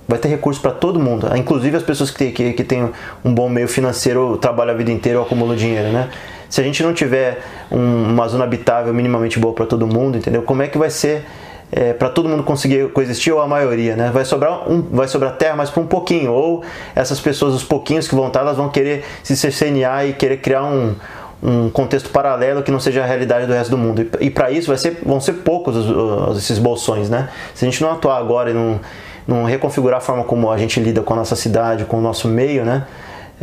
vai 0.08 0.20
ter 0.20 0.28
recurso 0.28 0.62
para 0.62 0.72
todo 0.72 1.00
mundo, 1.00 1.28
inclusive 1.36 1.78
as 1.78 1.84
pessoas 1.84 2.12
que, 2.12 2.32
que, 2.32 2.54
que 2.54 2.64
têm 2.64 2.92
um 3.24 3.34
bom 3.34 3.50
meio 3.50 3.68
financeiro, 3.68 4.38
trabalham 4.38 4.74
a 4.74 4.78
vida 4.78 4.92
inteira 4.92 5.20
ou 5.20 5.26
acumulam 5.26 5.56
dinheiro, 5.56 5.90
né? 5.90 6.10
Se 6.50 6.62
a 6.62 6.64
gente 6.64 6.84
não 6.84 6.94
tiver 6.94 7.42
um, 7.72 8.12
uma 8.12 8.28
zona 8.28 8.44
habitável 8.44 8.94
minimamente 8.94 9.40
boa 9.40 9.54
para 9.54 9.66
todo 9.66 9.88
mundo, 9.88 10.18
entendeu? 10.18 10.44
Como 10.44 10.62
é 10.62 10.68
que 10.68 10.78
vai 10.78 10.90
ser 10.90 11.26
é, 11.72 11.94
para 11.94 12.10
todo 12.10 12.30
mundo 12.30 12.44
conseguir 12.44 12.90
coexistir 12.92 13.34
ou 13.34 13.42
a 13.42 13.48
maioria, 13.48 13.96
né? 13.96 14.12
Vai 14.14 14.24
sobrar 14.24 14.70
um, 14.72 14.82
vai 14.82 15.08
sobrar 15.08 15.36
terra, 15.36 15.56
mas 15.56 15.70
para 15.70 15.82
um 15.82 15.88
pouquinho. 15.88 16.32
Ou 16.32 16.64
essas 16.96 17.20
pessoas, 17.20 17.54
os 17.54 17.64
pouquinhos 17.64 18.08
que 18.08 18.16
vão 18.16 18.28
estar, 18.28 18.42
elas 18.42 18.58
vão 18.58 18.70
querer 18.70 19.04
se 19.24 19.36
cercenear 19.36 20.08
e 20.08 20.14
querer 20.14 20.38
criar 20.38 20.64
um, 20.64 20.96
um 21.42 21.70
contexto 21.70 22.10
paralelo 22.10 22.64
que 22.64 22.72
não 22.72 22.80
seja 22.80 23.04
a 23.04 23.06
realidade 23.06 23.46
do 23.48 23.54
resto 23.54 23.72
do 23.72 23.78
mundo. 23.78 24.02
E, 24.02 24.28
e 24.28 24.30
para 24.30 24.52
isso 24.52 24.68
vai 24.68 24.78
ser, 24.78 25.00
vão 25.04 25.20
ser 25.20 25.34
poucos 25.34 25.76
os, 25.76 25.90
os, 25.90 26.38
esses 26.38 26.60
bolsões, 26.60 27.10
né? 27.10 27.30
Se 27.54 27.66
a 27.66 27.70
gente 27.70 27.82
não 27.82 27.92
atuar 27.92 28.18
agora 28.18 28.52
e 28.52 28.54
não, 28.54 28.80
não 29.28 29.44
reconfigurar 29.44 29.98
a 29.98 30.02
forma 30.02 30.24
como 30.24 30.52
a 30.52 30.58
gente 30.58 30.80
lida 30.80 31.02
com 31.02 31.14
a 31.14 31.18
nossa 31.18 31.36
cidade, 31.36 31.86
com 31.86 31.98
o 31.98 32.02
nosso 32.02 32.28
meio, 32.28 32.64
né? 32.64 32.86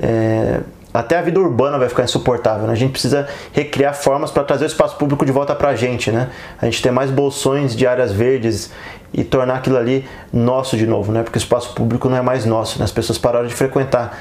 É, 0.01 0.61
até 0.93 1.17
a 1.17 1.23
vida 1.23 1.41
urbana 1.41 1.79
vai 1.79 1.89
ficar 1.89 2.05
insuportável. 2.05 2.67
Né? 2.67 2.73
A 2.73 2.77
gente 2.77 2.93
precisa 2.93 3.27
recriar 3.53 3.95
formas 3.95 4.31
para 4.31 4.45
trazer 4.45 4.65
o 4.65 4.67
espaço 4.67 4.97
público 4.97 5.25
de 5.25 5.33
volta 5.33 5.55
para 5.55 5.71
a 5.71 5.77
gente. 5.77 6.11
Né? 6.11 6.29
A 6.61 6.67
gente 6.67 6.83
ter 6.83 6.91
mais 6.91 7.11
bolsões 7.11 7.75
de 7.75 7.87
áreas 7.87 8.13
verdes 8.13 8.71
e 9.13 9.25
tornar 9.25 9.57
aquilo 9.57 9.77
ali 9.77 10.07
nosso 10.33 10.77
de 10.77 10.87
novo, 10.87 11.11
né? 11.13 11.23
porque 11.23 11.39
o 11.39 11.41
espaço 11.41 11.75
público 11.75 12.09
não 12.09 12.17
é 12.17 12.23
mais 12.23 12.45
nosso. 12.45 12.79
Né? 12.79 12.85
As 12.85 12.93
pessoas 12.93 13.17
pararam 13.17 13.47
de 13.47 13.55
frequentar 13.55 14.19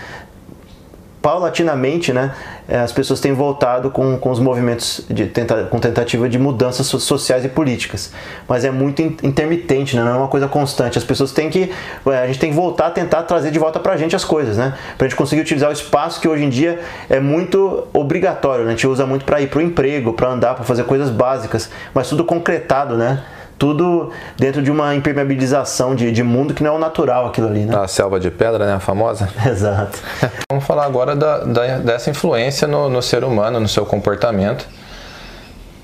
paulatinamente, 1.21 2.11
né, 2.11 2.31
é, 2.67 2.79
as 2.79 2.91
pessoas 2.91 3.19
têm 3.19 3.33
voltado 3.33 3.91
com, 3.91 4.17
com 4.17 4.31
os 4.31 4.39
movimentos 4.39 5.05
de 5.09 5.27
tenta, 5.27 5.65
com 5.65 5.79
tentativa 5.79 6.27
de 6.27 6.39
mudanças 6.39 6.87
sociais 6.87 7.45
e 7.45 7.49
políticas, 7.49 8.11
mas 8.47 8.65
é 8.65 8.71
muito 8.71 9.01
intermitente, 9.01 9.95
né, 9.95 10.03
não 10.03 10.11
é 10.11 10.17
uma 10.17 10.27
coisa 10.27 10.47
constante. 10.47 10.97
As 10.97 11.03
pessoas 11.03 11.31
têm 11.31 11.49
que, 11.49 11.71
a 12.05 12.27
gente 12.27 12.39
tem 12.39 12.49
que 12.49 12.55
voltar 12.55 12.87
a 12.87 12.91
tentar 12.91 13.23
trazer 13.23 13.51
de 13.51 13.59
volta 13.59 13.79
para 13.79 13.93
a 13.93 13.97
gente 13.97 14.15
as 14.15 14.23
coisas, 14.23 14.57
né, 14.57 14.73
para 14.97 15.05
a 15.05 15.09
gente 15.09 15.17
conseguir 15.17 15.41
utilizar 15.41 15.69
o 15.69 15.73
espaço 15.73 16.19
que 16.19 16.27
hoje 16.27 16.43
em 16.43 16.49
dia 16.49 16.79
é 17.09 17.19
muito 17.19 17.87
obrigatório, 17.93 18.65
né, 18.65 18.71
a 18.71 18.75
gente 18.75 18.87
usa 18.87 19.05
muito 19.05 19.25
para 19.25 19.39
ir 19.41 19.47
para 19.47 19.59
o 19.59 19.61
emprego, 19.61 20.13
para 20.13 20.29
andar, 20.29 20.55
para 20.55 20.63
fazer 20.63 20.83
coisas 20.85 21.09
básicas, 21.09 21.69
mas 21.93 22.09
tudo 22.09 22.23
concretado, 22.23 22.97
né 22.97 23.23
tudo 23.61 24.09
dentro 24.35 24.59
de 24.63 24.71
uma 24.71 24.95
impermeabilização 24.95 25.93
de, 25.93 26.11
de 26.11 26.23
mundo 26.23 26.51
que 26.51 26.63
não 26.63 26.71
é 26.71 26.75
o 26.77 26.79
natural 26.79 27.27
aquilo 27.27 27.45
ali, 27.45 27.63
né? 27.63 27.77
A 27.77 27.87
selva 27.87 28.19
de 28.19 28.31
pedra, 28.31 28.65
né? 28.65 28.73
A 28.73 28.79
famosa. 28.79 29.29
Exato. 29.45 29.99
Vamos 30.49 30.65
falar 30.65 30.83
agora 30.83 31.15
da, 31.15 31.43
da, 31.43 31.77
dessa 31.77 32.09
influência 32.09 32.67
no, 32.67 32.89
no, 32.89 33.03
ser 33.03 33.23
humano, 33.23 33.59
no 33.59 33.67
seu 33.67 33.85
comportamento, 33.85 34.67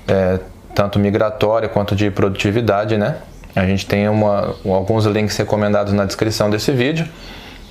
é, 0.08 0.40
tanto 0.74 0.98
migratório 0.98 1.68
quanto 1.68 1.94
de 1.94 2.10
produtividade, 2.10 2.98
né? 2.98 3.18
A 3.54 3.64
gente 3.64 3.86
tem 3.86 4.08
uma, 4.08 4.56
alguns 4.64 5.06
links 5.06 5.36
recomendados 5.36 5.92
na 5.92 6.04
descrição 6.04 6.50
desse 6.50 6.72
vídeo. 6.72 7.06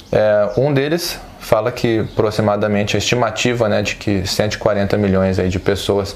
É, 0.09 0.51
um 0.57 0.73
deles 0.73 1.19
fala 1.37 1.69
que 1.69 2.07
aproximadamente 2.13 2.95
a 2.95 2.97
estimativa 2.97 3.67
né, 3.67 3.81
de 3.81 3.95
que 3.95 4.25
140 4.25 4.95
milhões 4.97 5.37
aí 5.37 5.49
de 5.49 5.59
pessoas, 5.59 6.15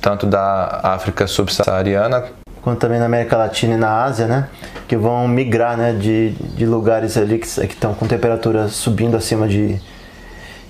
tanto 0.00 0.24
da 0.24 0.82
África 0.84 1.26
subsaariana 1.26 2.37
quanto 2.68 2.80
também 2.80 2.98
na 2.98 3.06
América 3.06 3.34
Latina 3.34 3.74
e 3.74 3.76
na 3.78 4.02
Ásia, 4.04 4.26
né? 4.26 4.48
Que 4.86 4.94
vão 4.94 5.26
migrar, 5.26 5.74
né? 5.76 5.92
De, 5.92 6.32
de 6.32 6.66
lugares 6.66 7.16
ali 7.16 7.38
que 7.38 7.46
estão 7.46 7.94
com 7.94 8.06
temperatura 8.06 8.68
subindo 8.68 9.16
acima 9.16 9.48
de, 9.48 9.80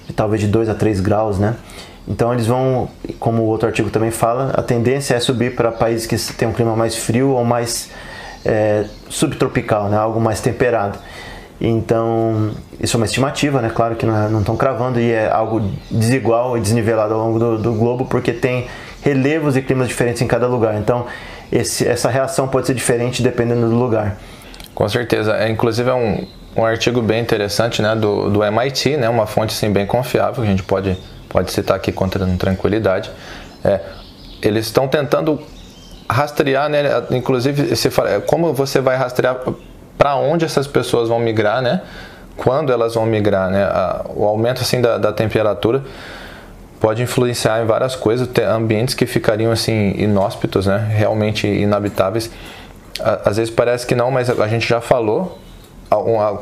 de 0.06 0.12
talvez 0.14 0.40
de 0.40 0.46
2 0.46 0.68
a 0.68 0.74
3 0.74 1.00
graus, 1.00 1.40
né? 1.40 1.56
Então 2.06 2.32
eles 2.32 2.46
vão, 2.46 2.88
como 3.18 3.42
o 3.42 3.46
outro 3.46 3.66
artigo 3.66 3.90
também 3.90 4.12
fala, 4.12 4.52
a 4.54 4.62
tendência 4.62 5.14
é 5.14 5.20
subir 5.20 5.56
para 5.56 5.72
países 5.72 6.06
que 6.06 6.16
têm 6.34 6.46
um 6.46 6.52
clima 6.52 6.76
mais 6.76 6.96
frio 6.96 7.30
ou 7.30 7.44
mais 7.44 7.90
é, 8.44 8.84
subtropical, 9.08 9.88
né? 9.88 9.96
Algo 9.96 10.20
mais 10.20 10.40
temperado. 10.40 11.00
Então, 11.60 12.52
isso 12.80 12.96
é 12.96 12.98
uma 12.98 13.06
estimativa, 13.06 13.60
né? 13.60 13.72
Claro 13.74 13.96
que 13.96 14.06
não 14.06 14.38
estão 14.38 14.54
é, 14.54 14.58
cravando 14.58 15.00
e 15.00 15.10
é 15.10 15.28
algo 15.28 15.60
desigual 15.90 16.56
e 16.56 16.60
desnivelado 16.60 17.14
ao 17.14 17.20
longo 17.20 17.38
do, 17.40 17.58
do 17.58 17.72
globo, 17.72 18.04
porque 18.04 18.32
tem 18.32 18.68
relevos 19.02 19.56
e 19.56 19.62
climas 19.62 19.88
diferentes 19.88 20.22
em 20.22 20.28
cada 20.28 20.46
lugar. 20.46 20.76
Então, 20.76 21.06
esse, 21.50 21.86
essa 21.86 22.08
reação 22.08 22.48
pode 22.48 22.66
ser 22.66 22.74
diferente 22.74 23.22
dependendo 23.22 23.68
do 23.68 23.74
lugar. 23.74 24.16
Com 24.74 24.88
certeza. 24.88 25.36
É, 25.36 25.48
inclusive 25.48 25.90
é 25.90 25.94
um, 25.94 26.26
um 26.56 26.64
artigo 26.64 27.02
bem 27.02 27.20
interessante 27.20 27.82
né, 27.82 27.94
do, 27.94 28.30
do 28.30 28.44
MIT, 28.44 28.96
né, 28.96 29.08
uma 29.08 29.26
fonte 29.26 29.54
assim, 29.54 29.72
bem 29.72 29.86
confiável 29.86 30.42
que 30.42 30.48
a 30.48 30.50
gente 30.50 30.62
pode, 30.62 30.96
pode 31.28 31.50
citar 31.50 31.76
aqui 31.76 31.92
com 31.92 32.08
tranquilidade. 32.08 33.10
É, 33.64 33.80
eles 34.42 34.66
estão 34.66 34.86
tentando 34.86 35.40
rastrear, 36.08 36.68
né, 36.68 36.82
inclusive 37.10 37.76
se 37.76 37.90
como 38.26 38.52
você 38.54 38.80
vai 38.80 38.96
rastrear 38.96 39.36
para 39.96 40.14
onde 40.16 40.44
essas 40.44 40.66
pessoas 40.66 41.08
vão 41.08 41.18
migrar, 41.18 41.60
né? 41.60 41.82
Quando 42.36 42.72
elas 42.72 42.94
vão 42.94 43.04
migrar, 43.04 43.50
né? 43.50 43.68
o 44.14 44.24
aumento 44.24 44.62
assim 44.62 44.80
da, 44.80 44.96
da 44.96 45.12
temperatura 45.12 45.82
pode 46.80 47.02
influenciar 47.02 47.62
em 47.62 47.66
várias 47.66 47.96
coisas, 47.96 48.26
ter 48.28 48.44
ambientes 48.44 48.94
que 48.94 49.06
ficariam 49.06 49.50
assim 49.50 49.94
inóspitos, 49.96 50.66
né? 50.66 50.88
Realmente 50.90 51.46
inabitáveis. 51.46 52.30
Às 53.00 53.36
vezes 53.36 53.52
parece 53.52 53.86
que 53.86 53.94
não, 53.94 54.10
mas 54.10 54.28
a 54.28 54.48
gente 54.48 54.68
já 54.68 54.80
falou 54.80 55.38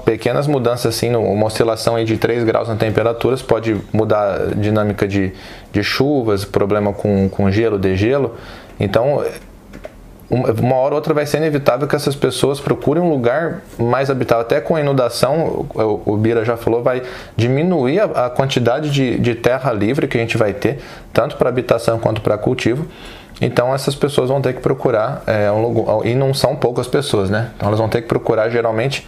pequenas 0.05 0.47
mudanças 0.47 0.95
assim, 0.95 1.15
uma 1.15 1.47
oscilação 1.47 1.95
aí 1.95 2.05
de 2.05 2.17
3 2.17 2.43
graus 2.43 2.69
na 2.69 2.75
temperatura 2.75 3.37
pode 3.39 3.81
mudar 3.93 4.41
a 4.41 4.55
dinâmica 4.55 5.07
de, 5.07 5.33
de 5.73 5.85
chuvas, 5.85 6.45
problema 6.45 6.93
com, 6.93 7.29
com 7.29 7.51
gelo, 7.51 7.79
degelo. 7.79 8.35
Então 8.79 9.25
uma 10.29 10.75
hora 10.77 10.95
ou 10.95 10.97
outra 10.97 11.15
vai 11.15 11.25
ser 11.25 11.37
inevitável 11.37 11.87
que 11.87 11.95
essas 11.95 12.17
pessoas 12.17 12.59
procurem 12.59 13.03
um 13.03 13.09
lugar 13.09 13.63
mais 13.79 14.11
habitável. 14.11 14.43
Até 14.43 14.61
com 14.61 14.75
a 14.75 14.81
inundação, 14.81 15.67
o, 15.75 16.17
Bira 16.17 16.45
já 16.45 16.57
falou, 16.57 16.83
vai 16.83 17.03
diminuir 17.37 18.01
a, 18.01 18.27
a 18.27 18.31
quantidade 18.31 18.91
de, 18.91 19.19
de, 19.19 19.35
terra 19.37 19.73
livre 19.73 20.09
que 20.09 20.17
a 20.17 20.21
gente 20.21 20.37
vai 20.37 20.53
ter, 20.53 20.81
tanto 21.13 21.37
para 21.37 21.49
habitação 21.49 21.99
quanto 21.99 22.21
para 22.21 22.37
cultivo. 22.37 22.87
Então 23.41 23.73
essas 23.73 23.95
pessoas 23.95 24.29
vão 24.29 24.41
ter 24.41 24.55
que 24.55 24.61
procurar, 24.61 25.23
é, 25.27 25.51
um 25.53 26.05
e 26.05 26.15
não 26.15 26.33
são 26.33 26.57
poucas 26.57 26.89
pessoas, 26.89 27.31
né? 27.31 27.51
Então 27.55 27.69
elas 27.69 27.79
vão 27.79 27.89
ter 27.89 28.03
que 28.03 28.09
procurar 28.09 28.49
geralmente 28.49 29.07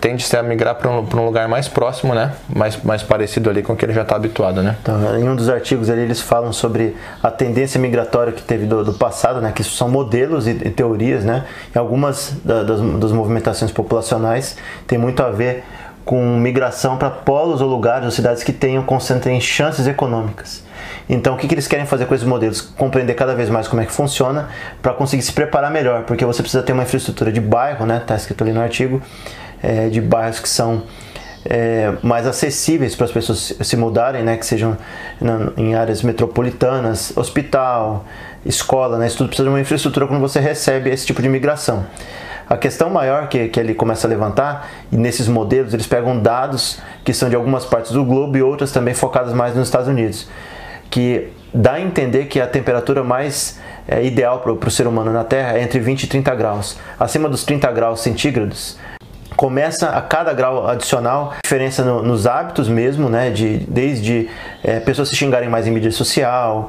tende 0.00 0.24
a 0.34 0.42
migrar 0.42 0.74
para 0.74 0.90
um, 0.90 1.06
um, 1.14 1.24
lugar 1.24 1.48
mais 1.48 1.68
próximo, 1.68 2.14
né? 2.14 2.32
Mais, 2.48 2.82
mais 2.82 3.02
parecido 3.02 3.50
ali 3.50 3.62
com 3.62 3.74
o 3.74 3.76
que 3.76 3.84
ele 3.84 3.92
já 3.92 4.02
está 4.02 4.16
habituado, 4.16 4.62
né? 4.62 4.76
Então, 4.80 5.18
em 5.18 5.28
um 5.28 5.36
dos 5.36 5.50
artigos 5.50 5.90
ali 5.90 6.00
eles 6.00 6.20
falam 6.20 6.52
sobre 6.52 6.96
a 7.22 7.30
tendência 7.30 7.78
migratória 7.78 8.32
que 8.32 8.42
teve 8.42 8.64
do, 8.64 8.82
do 8.82 8.94
passado, 8.94 9.40
né? 9.40 9.52
Que 9.54 9.60
isso 9.60 9.76
são 9.76 9.88
modelos 9.88 10.46
e, 10.46 10.52
e 10.52 10.70
teorias, 10.70 11.24
né? 11.24 11.44
E 11.74 11.78
algumas 11.78 12.34
da, 12.42 12.62
das, 12.62 12.80
das 12.80 13.12
movimentações 13.12 13.70
populacionais 13.70 14.56
tem 14.86 14.96
muito 14.96 15.22
a 15.22 15.30
ver 15.30 15.62
com 16.06 16.22
migração 16.38 16.96
para 16.96 17.10
polos 17.10 17.60
ou 17.60 17.68
lugares 17.68 18.04
ou 18.04 18.10
cidades 18.12 18.42
que 18.44 18.52
tenham 18.52 18.82
concentrem 18.82 19.40
chances 19.40 19.86
econômicas. 19.86 20.64
Então, 21.08 21.34
o 21.34 21.36
que, 21.36 21.46
que 21.46 21.54
eles 21.54 21.66
querem 21.68 21.84
fazer 21.84 22.06
com 22.06 22.14
esses 22.14 22.26
modelos? 22.26 22.60
Compreender 22.60 23.14
cada 23.14 23.34
vez 23.34 23.48
mais 23.48 23.68
como 23.68 23.82
é 23.82 23.86
que 23.86 23.92
funciona 23.92 24.48
para 24.80 24.92
conseguir 24.92 25.22
se 25.22 25.32
preparar 25.32 25.70
melhor, 25.70 26.04
porque 26.04 26.24
você 26.24 26.42
precisa 26.42 26.62
ter 26.62 26.72
uma 26.72 26.84
infraestrutura 26.84 27.30
de 27.30 27.40
bairro, 27.40 27.84
né? 27.84 27.98
Está 27.98 28.14
escrito 28.16 28.42
ali 28.42 28.52
no 28.52 28.60
artigo, 28.60 29.02
é, 29.62 29.88
de 29.88 30.00
bairros 30.00 30.40
que 30.40 30.48
são 30.48 30.82
é, 31.44 31.92
mais 32.02 32.26
acessíveis 32.26 32.94
para 32.94 33.06
as 33.06 33.12
pessoas 33.12 33.54
se 33.60 33.76
mudarem, 33.76 34.22
né? 34.22 34.36
Que 34.36 34.46
sejam 34.46 34.76
na, 35.20 35.52
em 35.56 35.74
áreas 35.74 36.02
metropolitanas, 36.02 37.16
hospital, 37.16 38.04
escola, 38.44 38.98
né? 38.98 39.06
Isso 39.06 39.18
tudo 39.18 39.28
precisa 39.28 39.48
de 39.48 39.50
uma 39.50 39.60
infraestrutura 39.60 40.06
quando 40.06 40.20
você 40.20 40.40
recebe 40.40 40.90
esse 40.90 41.06
tipo 41.06 41.22
de 41.22 41.28
migração. 41.28 41.86
A 42.48 42.56
questão 42.56 42.88
maior 42.88 43.28
que, 43.28 43.48
que 43.48 43.58
ele 43.58 43.74
começa 43.74 44.06
a 44.06 44.10
levantar, 44.10 44.70
e 44.92 44.96
nesses 44.96 45.26
modelos 45.26 45.74
eles 45.74 45.86
pegam 45.86 46.18
dados 46.20 46.78
que 47.04 47.12
são 47.12 47.28
de 47.28 47.34
algumas 47.34 47.64
partes 47.64 47.90
do 47.90 48.04
globo 48.04 48.36
e 48.36 48.42
outras 48.42 48.70
também 48.70 48.94
focadas 48.94 49.32
mais 49.32 49.54
nos 49.56 49.66
Estados 49.66 49.88
Unidos, 49.88 50.28
que 50.88 51.28
dá 51.52 51.74
a 51.74 51.80
entender 51.80 52.26
que 52.26 52.40
a 52.40 52.46
temperatura 52.46 53.02
mais 53.02 53.58
é, 53.88 54.04
ideal 54.04 54.40
para 54.40 54.52
o 54.52 54.70
ser 54.70 54.86
humano 54.86 55.12
na 55.12 55.24
Terra 55.24 55.58
é 55.58 55.62
entre 55.62 55.80
20 55.80 56.04
e 56.04 56.06
30 56.06 56.34
graus. 56.36 56.78
Acima 57.00 57.28
dos 57.28 57.44
30 57.44 57.70
graus 57.72 58.00
centígrados, 58.00 58.78
começa 59.36 59.90
a 59.90 60.00
cada 60.00 60.32
grau 60.32 60.66
adicional 60.66 61.34
diferença 61.44 61.84
no, 61.84 62.02
nos 62.02 62.26
hábitos 62.26 62.68
mesmo, 62.68 63.08
né? 63.08 63.30
De, 63.30 63.58
desde 63.58 64.28
é, 64.64 64.80
pessoas 64.80 65.08
se 65.08 65.16
xingarem 65.16 65.48
mais 65.48 65.66
em 65.66 65.70
mídia 65.70 65.92
social, 65.92 66.68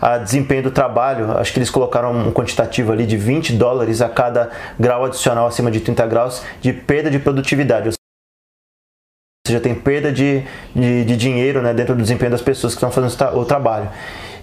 a 0.00 0.16
desempenho 0.16 0.62
do 0.62 0.70
trabalho, 0.70 1.36
acho 1.38 1.52
que 1.52 1.58
eles 1.58 1.70
colocaram 1.70 2.12
um 2.12 2.32
quantitativo 2.32 2.92
ali 2.92 3.04
de 3.04 3.16
20 3.16 3.54
dólares 3.54 4.00
a 4.00 4.08
cada 4.08 4.50
grau 4.78 5.04
adicional 5.04 5.46
acima 5.46 5.70
de 5.70 5.80
30 5.80 6.06
graus 6.06 6.42
de 6.60 6.72
perda 6.72 7.10
de 7.10 7.18
produtividade. 7.18 7.88
Ou 7.88 7.92
seja, 9.46 9.60
tem 9.60 9.74
perda 9.74 10.12
de, 10.12 10.44
de, 10.74 11.04
de 11.04 11.16
dinheiro 11.16 11.60
né, 11.60 11.74
dentro 11.74 11.96
do 11.96 12.02
desempenho 12.02 12.30
das 12.30 12.42
pessoas 12.42 12.74
que 12.74 12.76
estão 12.76 12.92
fazendo 12.92 13.36
o 13.36 13.44
trabalho. 13.44 13.90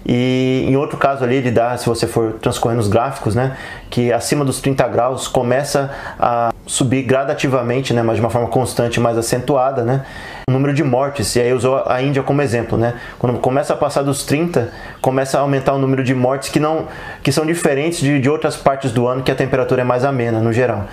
E 0.04 0.64
em 0.68 0.76
outro 0.76 0.98
caso 0.98 1.24
ali, 1.24 1.36
ele 1.36 1.50
dá, 1.50 1.76
se 1.76 1.86
você 1.86 2.06
for 2.06 2.34
transcorrendo 2.34 2.80
os 2.80 2.88
gráficos, 2.88 3.34
né, 3.34 3.56
que 3.90 4.12
acima 4.12 4.44
dos 4.44 4.60
30 4.60 4.86
graus 4.88 5.28
começa 5.28 5.90
a 6.18 6.52
subir 6.66 7.02
gradativamente, 7.02 7.94
né, 7.94 8.02
mas 8.02 8.16
de 8.16 8.20
uma 8.20 8.30
forma 8.30 8.48
constante, 8.48 9.00
mais 9.00 9.16
acentuada, 9.16 9.82
né, 9.82 10.04
o 10.48 10.52
número 10.52 10.72
de 10.74 10.84
mortes. 10.84 11.34
E 11.36 11.40
aí 11.40 11.52
usou 11.52 11.82
a 11.86 12.02
Índia 12.02 12.22
como 12.22 12.42
exemplo, 12.42 12.78
né? 12.78 12.94
Quando 13.18 13.38
começa 13.38 13.72
a 13.72 13.76
passar 13.76 14.02
dos 14.02 14.24
30, 14.24 14.72
começa 15.00 15.38
a 15.38 15.40
aumentar 15.40 15.72
o 15.74 15.78
número 15.78 16.04
de 16.04 16.14
mortes 16.14 16.48
que 16.48 16.60
não 16.60 16.86
que 17.22 17.32
são 17.32 17.44
diferentes 17.44 18.00
de, 18.00 18.20
de 18.20 18.30
outras 18.30 18.56
partes 18.56 18.92
do 18.92 19.06
ano 19.06 19.22
que 19.22 19.30
a 19.30 19.34
temperatura 19.34 19.82
é 19.82 19.84
mais 19.84 20.04
amena 20.04 20.40
no 20.40 20.52
geral. 20.52 20.86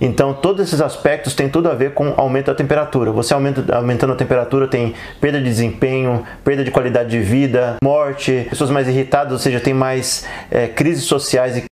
Então, 0.00 0.32
todos 0.32 0.66
esses 0.66 0.80
aspectos 0.80 1.34
têm 1.34 1.48
tudo 1.48 1.68
a 1.68 1.74
ver 1.74 1.92
com 1.92 2.14
aumento 2.16 2.46
da 2.46 2.54
temperatura. 2.54 3.10
Você 3.10 3.34
aumenta, 3.34 3.76
aumentando 3.76 4.12
a 4.12 4.16
temperatura 4.16 4.68
tem 4.68 4.94
perda 5.20 5.38
de 5.38 5.44
desempenho, 5.44 6.24
perda 6.44 6.64
de 6.64 6.70
qualidade 6.70 7.10
de 7.10 7.20
vida, 7.20 7.76
morte, 7.82 8.46
pessoas 8.48 8.70
mais 8.70 8.88
irritadas, 8.88 9.32
ou 9.32 9.38
seja, 9.38 9.60
tem 9.60 9.74
mais 9.74 10.26
é, 10.50 10.66
crises 10.68 11.04
sociais 11.04 11.56
e 11.56 11.64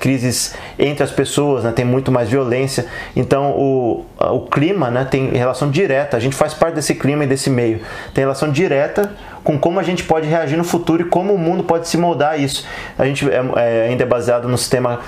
crises 0.00 0.54
entre 0.78 1.04
as 1.04 1.10
pessoas, 1.10 1.62
né? 1.62 1.72
tem 1.72 1.84
muito 1.84 2.10
mais 2.10 2.28
violência. 2.28 2.86
Então 3.14 3.50
o, 3.50 4.06
o 4.18 4.40
clima 4.46 4.90
né, 4.90 5.04
tem 5.04 5.28
relação 5.30 5.70
direta, 5.70 6.16
a 6.16 6.20
gente 6.20 6.34
faz 6.34 6.54
parte 6.54 6.74
desse 6.74 6.94
clima 6.94 7.24
e 7.24 7.26
desse 7.26 7.50
meio. 7.50 7.80
Tem 8.14 8.24
relação 8.24 8.50
direta 8.50 9.14
com 9.44 9.58
como 9.58 9.78
a 9.78 9.82
gente 9.82 10.02
pode 10.04 10.26
reagir 10.26 10.56
no 10.56 10.64
futuro 10.64 11.02
e 11.02 11.04
como 11.04 11.34
o 11.34 11.38
mundo 11.38 11.62
pode 11.62 11.86
se 11.86 11.96
moldar 11.96 12.32
a 12.32 12.36
isso. 12.36 12.66
A 12.98 13.04
gente 13.04 13.28
é, 13.30 13.42
é, 13.56 13.88
ainda 13.88 14.02
é 14.02 14.06
baseado 14.06 14.48
no 14.48 14.56
sistema 14.56 15.00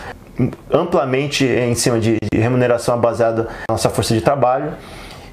amplamente 0.71 1.45
em 1.45 1.75
cima 1.75 2.01
de, 2.01 2.19
remuneração 2.35 2.99
baseada 2.99 3.45
na 3.45 3.75
nossa 3.75 3.89
força 3.91 4.15
de 4.15 4.21
trabalho 4.21 4.73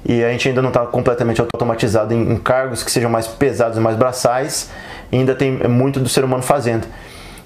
e 0.04 0.22
a 0.22 0.30
gente 0.30 0.48
ainda 0.48 0.62
não 0.62 0.68
está 0.68 0.86
completamente 0.86 1.40
automatizado 1.40 2.14
em, 2.14 2.36
cargos 2.36 2.82
que 2.82 2.90
sejam 2.90 3.10
mais 3.10 3.26
pesados 3.26 3.76
e 3.76 3.80
mais 3.80 3.96
braçais, 3.96 4.70
ainda 5.12 5.34
tem 5.34 5.52
muito 5.68 5.98
do 6.00 6.08
ser 6.08 6.24
humano 6.24 6.42
fazendo. 6.42 6.86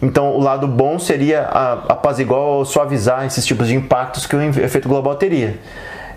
Então, 0.02 0.32
o 0.32 0.40
lado 0.40 0.68
bom 0.68 0.98
seria 0.98 1.42
apaziguar 1.88 2.40
ou 2.40 2.64
suavizar 2.64 3.24
esses 3.24 3.44
tipos 3.46 3.68
de 3.68 3.74
impactos 3.74 4.26
que 4.26 4.36
o 4.36 4.42
efeito 4.42 4.88
global 4.88 5.14
teria. 5.14 5.58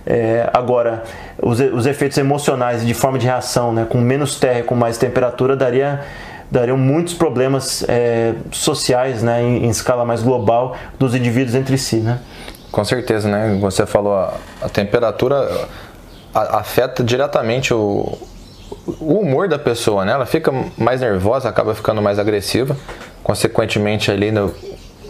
É, 0.05 0.49
agora, 0.53 1.03
os, 1.41 1.59
os, 1.59 1.85
efeitos 1.85 2.17
emocionais 2.17 2.85
de 2.85 2.93
forma 2.93 3.19
de 3.19 3.25
reação, 3.25 3.73
né, 3.73 3.85
com 3.89 3.99
menos 3.99 4.39
terra 4.39 4.59
e 4.59 4.63
com 4.63 4.73
mais 4.73 4.97
temperatura, 4.97 5.55
daria 5.55 6.01
dariam 6.49 6.77
muitos 6.77 7.13
problemas 7.13 7.83
é, 7.87 8.33
sociais 8.51 9.21
né, 9.21 9.41
em, 9.41 9.65
em, 9.65 9.69
escala 9.69 10.05
mais 10.05 10.21
global 10.21 10.75
dos 10.97 11.13
indivíduos 11.13 11.55
entre 11.55 11.77
si. 11.77 11.97
Né? 11.97 12.19
Com 12.71 12.83
certeza, 12.83 13.27
né? 13.27 13.57
Você 13.61 13.85
falou, 13.85 14.13
a, 14.13 14.33
a 14.61 14.69
temperatura 14.69 15.67
afeta 16.33 17.03
diretamente 17.03 17.73
o, 17.73 18.17
o 18.99 19.19
humor 19.19 19.47
da 19.47 19.57
pessoa, 19.57 20.05
né? 20.05 20.11
Ela 20.11 20.25
fica 20.25 20.51
mais 20.77 21.01
nervosa, 21.01 21.49
acaba 21.49 21.73
ficando 21.73 22.01
mais 22.01 22.19
agressiva, 22.19 22.75
consequentemente 23.23 24.11
ali 24.11 24.31
no, 24.31 24.53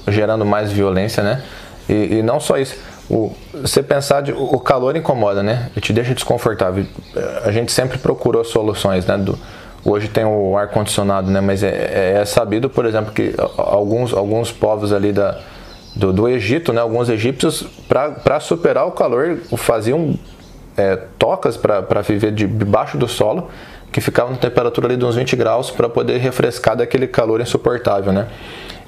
gerando 0.07 0.45
mais 0.45 0.71
violência, 0.71 1.21
né? 1.23 1.43
E, 1.89 2.17
e 2.17 2.23
não 2.23 2.39
só 2.39 2.57
isso, 2.57 2.77
o, 3.09 3.33
você 3.53 3.81
pensar 3.81 4.21
de, 4.21 4.31
o 4.31 4.59
calor 4.59 4.95
incomoda, 4.95 5.41
né? 5.41 5.69
Te 5.79 5.93
deixa 5.93 6.13
desconfortável. 6.13 6.85
A 7.43 7.51
gente 7.51 7.71
sempre 7.71 7.97
procurou 7.97 8.43
soluções, 8.43 9.05
né? 9.05 9.17
Do, 9.17 9.37
hoje 9.83 10.07
tem 10.07 10.25
o 10.25 10.57
ar 10.57 10.69
condicionado, 10.69 11.29
né? 11.29 11.41
Mas 11.41 11.63
é, 11.63 11.69
é, 11.69 12.21
é 12.21 12.25
sabido, 12.25 12.69
por 12.69 12.85
exemplo, 12.85 13.13
que 13.13 13.33
alguns 13.57 14.13
alguns 14.13 14.51
povos 14.51 14.91
ali 14.93 15.11
da 15.11 15.39
do, 15.95 16.13
do 16.13 16.29
Egito, 16.29 16.71
né? 16.71 16.81
Alguns 16.81 17.09
egípcios 17.09 17.65
para 17.87 18.39
superar 18.39 18.85
o 18.85 18.91
calor 18.91 19.39
faziam 19.57 20.15
é, 20.77 20.95
tocas 21.17 21.57
para 21.57 22.01
viver 22.01 22.31
debaixo 22.31 22.97
do 22.97 23.07
solo, 23.07 23.49
que 23.91 23.99
ficavam 23.99 24.33
na 24.33 24.37
temperatura 24.37 24.87
ali 24.87 24.95
de 24.95 25.03
uns 25.03 25.15
20 25.15 25.35
graus 25.35 25.71
para 25.71 25.89
poder 25.89 26.17
refrescar 26.17 26.75
daquele 26.75 27.07
calor 27.07 27.41
insuportável, 27.41 28.13
né? 28.13 28.27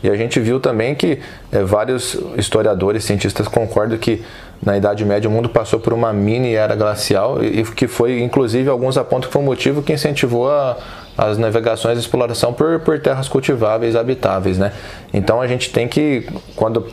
E 0.04 0.10
a 0.10 0.16
gente 0.16 0.40
viu 0.40 0.60
também 0.60 0.96
que 0.96 1.20
é, 1.52 1.64
vários 1.64 2.18
historiadores, 2.38 3.04
cientistas 3.04 3.48
concordam 3.48 3.98
que 3.98 4.24
na 4.64 4.78
Idade 4.78 5.04
Média 5.06 5.30
o 5.30 5.32
mundo 5.32 5.50
passou 5.50 5.80
por 5.80 5.94
uma 5.94 6.12
mini 6.12 6.54
era 6.54 6.76
glacial 6.76 7.44
e, 7.44 7.62
e 7.62 7.64
que 7.64 7.88
foi, 7.88 8.22
inclusive, 8.22 8.70
alguns 8.70 8.98
apontam 8.98 9.28
que 9.28 9.34
foi 9.34 9.42
o 9.42 9.46
motivo 9.46 9.82
que 9.82 9.94
incentivou 9.94 10.50
a, 10.50 10.78
as 11.18 11.38
navegações 11.38 11.98
e 11.98 12.02
exploração 12.02 12.54
por, 12.54 12.80
por 12.80 13.00
terras 13.00 13.28
cultiváveis, 13.28 13.96
habitáveis, 13.96 14.58
né? 14.58 14.72
Então 15.14 15.42
a 15.42 15.48
gente 15.48 15.72
tem 15.72 15.88
que, 15.88 16.28
quando 16.56 16.88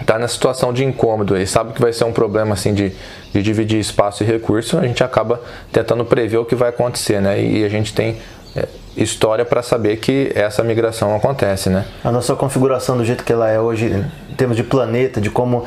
está 0.00 0.18
na 0.18 0.28
situação 0.28 0.72
de 0.72 0.84
incômodo 0.84 1.36
e 1.36 1.46
sabe 1.46 1.72
que 1.72 1.80
vai 1.80 1.92
ser 1.92 2.04
um 2.04 2.12
problema 2.12 2.52
assim 2.52 2.74
de, 2.74 2.92
de 3.32 3.42
dividir 3.42 3.78
espaço 3.78 4.22
e 4.22 4.26
recurso, 4.26 4.78
a 4.78 4.86
gente 4.86 5.02
acaba 5.02 5.40
tentando 5.72 6.04
prever 6.04 6.36
o 6.36 6.44
que 6.44 6.54
vai 6.54 6.68
acontecer, 6.68 7.20
né? 7.20 7.42
E 7.42 7.64
a 7.64 7.68
gente 7.68 7.94
tem 7.94 8.16
é, 8.54 8.66
história 8.96 9.44
para 9.44 9.62
saber 9.62 9.96
que 9.98 10.32
essa 10.34 10.62
migração 10.62 11.14
acontece, 11.14 11.68
né? 11.70 11.84
A 12.02 12.10
nossa 12.10 12.34
configuração 12.34 12.96
do 12.96 13.04
jeito 13.04 13.24
que 13.24 13.32
ela 13.32 13.48
é 13.48 13.60
hoje, 13.60 13.86
em 13.86 14.34
termos 14.34 14.56
de 14.56 14.62
planeta, 14.62 15.20
de 15.20 15.30
como 15.30 15.58
uh, 15.58 15.66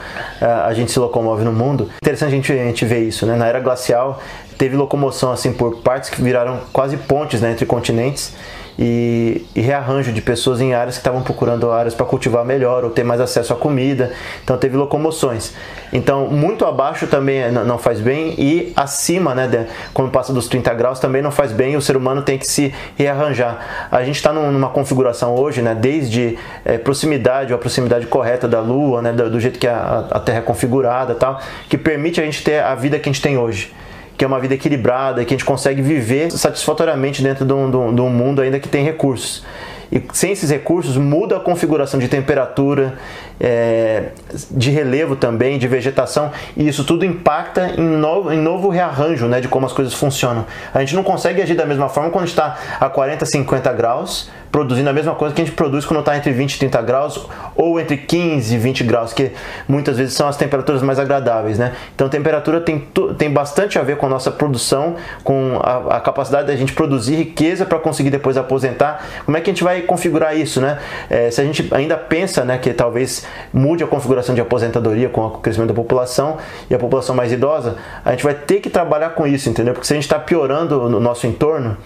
a 0.65 0.73
gente 0.73 0.91
se 0.91 0.99
locomove 0.99 1.43
no 1.43 1.53
mundo, 1.53 1.89
interessante 2.01 2.29
a 2.29 2.35
gente, 2.35 2.51
a 2.51 2.55
gente 2.55 2.85
ver 2.85 2.99
isso, 2.99 3.25
né? 3.25 3.35
Na 3.35 3.47
era 3.47 3.59
glacial 3.59 4.21
teve 4.57 4.75
locomoção 4.75 5.31
assim 5.31 5.53
por 5.53 5.77
partes 5.77 6.09
que 6.09 6.21
viraram 6.21 6.59
quase 6.73 6.97
pontes 6.97 7.39
né, 7.39 7.51
entre 7.51 7.65
continentes 7.65 8.33
e, 8.81 9.45
e 9.53 9.59
rearranjo 9.59 10.13
de 10.13 10.21
pessoas 10.21 10.61
em 10.61 10.73
áreas 10.73 10.95
que 10.95 11.01
estavam 11.01 11.21
procurando 11.21 11.69
áreas 11.69 11.93
para 11.93 12.05
cultivar 12.05 12.45
melhor 12.45 12.85
ou 12.85 12.89
ter 12.89 13.03
mais 13.03 13.19
acesso 13.19 13.51
à 13.51 13.55
comida. 13.57 14.13
Então 14.41 14.57
teve 14.57 14.77
locomoções. 14.77 15.53
Então 15.91 16.27
muito 16.27 16.63
abaixo 16.63 17.05
também 17.05 17.51
não 17.51 17.77
faz 17.77 17.99
bem 17.99 18.35
e 18.37 18.71
acima, 18.77 19.35
né, 19.35 19.49
de, 19.49 19.65
quando 19.93 20.11
passa 20.11 20.31
dos 20.31 20.47
30 20.47 20.73
graus 20.75 20.97
também 20.97 21.21
não 21.21 21.29
faz 21.29 21.51
bem. 21.51 21.75
O 21.75 21.81
ser 21.81 21.97
humano 21.97 22.21
tem 22.21 22.37
que 22.37 22.47
se 22.47 22.73
rearranjar. 22.95 23.87
A 23.91 24.01
gente 24.01 24.15
está 24.15 24.31
numa 24.31 24.69
configuração 24.69 25.35
hoje, 25.35 25.61
né, 25.61 25.75
desde 25.75 26.37
é, 26.63 26.77
proximidade 26.77 27.51
ou 27.51 27.57
a 27.57 27.59
proximidade 27.59 28.07
correta 28.07 28.47
da 28.47 28.61
Lua, 28.61 29.01
né, 29.01 29.11
do, 29.11 29.29
do 29.29 29.39
jeito 29.41 29.59
que 29.59 29.67
a, 29.67 30.07
a 30.09 30.19
Terra 30.21 30.37
é 30.37 30.41
configurada, 30.41 31.13
tal, 31.15 31.41
que 31.67 31.77
permite 31.77 32.21
a 32.21 32.23
gente 32.23 32.41
ter 32.41 32.63
a 32.63 32.73
vida 32.75 32.97
que 32.97 33.09
a 33.09 33.11
gente 33.11 33.21
tem 33.21 33.37
hoje 33.37 33.73
que 34.19 34.25
é 34.25 34.27
uma 34.27 34.37
vida 34.37 34.53
equilibrada, 34.53 35.23
que 35.23 35.33
a 35.33 35.37
gente 35.37 35.45
consegue 35.45 35.81
viver 35.81 36.29
satisfatoriamente 36.29 37.23
dentro 37.23 37.45
de 37.45 37.53
um, 37.53 37.71
de 37.71 37.77
um, 37.77 37.95
de 37.95 38.01
um 38.01 38.09
mundo 38.09 38.41
ainda 38.41 38.59
que 38.59 38.67
tem 38.67 38.83
recursos. 38.83 39.45
E 39.89 40.03
sem 40.11 40.33
esses 40.33 40.49
recursos 40.49 40.97
muda 40.97 41.37
a 41.37 41.39
configuração 41.39 41.97
de 41.97 42.09
temperatura, 42.09 42.99
é, 43.39 44.09
de 44.51 44.69
relevo 44.69 45.15
também, 45.15 45.57
de 45.57 45.67
vegetação, 45.67 46.31
e 46.57 46.67
isso 46.67 46.83
tudo 46.83 47.05
impacta 47.05 47.73
em 47.77 47.87
novo, 47.87 48.31
em 48.31 48.37
novo 48.37 48.69
rearranjo 48.69 49.27
né, 49.27 49.39
de 49.39 49.47
como 49.47 49.65
as 49.65 49.73
coisas 49.73 49.93
funcionam. 49.93 50.45
A 50.73 50.79
gente 50.79 50.95
não 50.95 51.03
consegue 51.03 51.41
agir 51.41 51.55
da 51.55 51.65
mesma 51.65 51.89
forma 51.89 52.09
quando 52.09 52.27
está 52.27 52.57
a 52.79 52.89
40, 52.89 53.25
50 53.25 53.73
graus, 53.73 54.29
produzindo 54.51 54.89
a 54.89 54.93
mesma 54.93 55.15
coisa 55.15 55.33
que 55.33 55.41
a 55.41 55.45
gente 55.45 55.55
produz 55.55 55.85
quando 55.85 55.99
está 55.99 56.17
entre 56.17 56.31
20 56.31 56.55
e 56.55 56.59
30 56.59 56.81
graus 56.81 57.27
ou 57.55 57.79
entre 57.79 57.97
15 57.97 58.53
e 58.53 58.57
20 58.57 58.83
graus, 58.83 59.13
que 59.13 59.31
muitas 59.67 59.97
vezes 59.97 60.15
são 60.15 60.27
as 60.27 60.37
temperaturas 60.37 60.81
mais 60.81 60.99
agradáveis, 60.99 61.59
né? 61.59 61.73
Então 61.95 62.09
temperatura 62.09 62.59
tem, 62.59 62.87
tem 63.17 63.31
bastante 63.31 63.77
a 63.77 63.83
ver 63.83 63.97
com 63.97 64.05
a 64.05 64.09
nossa 64.09 64.31
produção, 64.31 64.95
com 65.23 65.59
a, 65.61 65.97
a 65.97 65.99
capacidade 65.99 66.47
da 66.47 66.55
gente 66.55 66.73
produzir 66.73 67.15
riqueza 67.15 67.65
para 67.65 67.77
conseguir 67.79 68.09
depois 68.09 68.37
aposentar. 68.37 69.05
Como 69.25 69.37
é 69.37 69.41
que 69.41 69.49
a 69.49 69.53
gente 69.53 69.63
vai 69.63 69.81
configurar 69.81 70.35
isso, 70.35 70.59
né? 70.59 70.79
É, 71.09 71.29
se 71.29 71.39
a 71.39 71.43
gente 71.43 71.67
ainda 71.71 71.95
pensa, 71.95 72.43
né, 72.43 72.57
que 72.57 72.73
talvez 72.73 73.25
mude 73.53 73.83
a 73.83 73.87
configuração 73.87 74.33
de 74.35 74.41
aposentadoria 74.41 75.09
com 75.09 75.25
o 75.25 75.31
crescimento 75.31 75.69
da 75.69 75.75
população 75.75 76.37
e 76.69 76.75
a 76.75 76.79
população 76.79 77.15
mais 77.15 77.31
idosa, 77.31 77.77
a 78.03 78.11
gente 78.11 78.23
vai 78.23 78.33
ter 78.33 78.59
que 78.59 78.69
trabalhar 78.69 79.11
com 79.11 79.25
isso, 79.25 79.49
entendeu? 79.49 79.73
Porque 79.73 79.87
se 79.87 79.93
a 79.93 79.95
gente 79.95 80.03
está 80.03 80.19
piorando 80.19 80.89
no 80.89 80.99
nosso 80.99 81.27
entorno, 81.27 81.77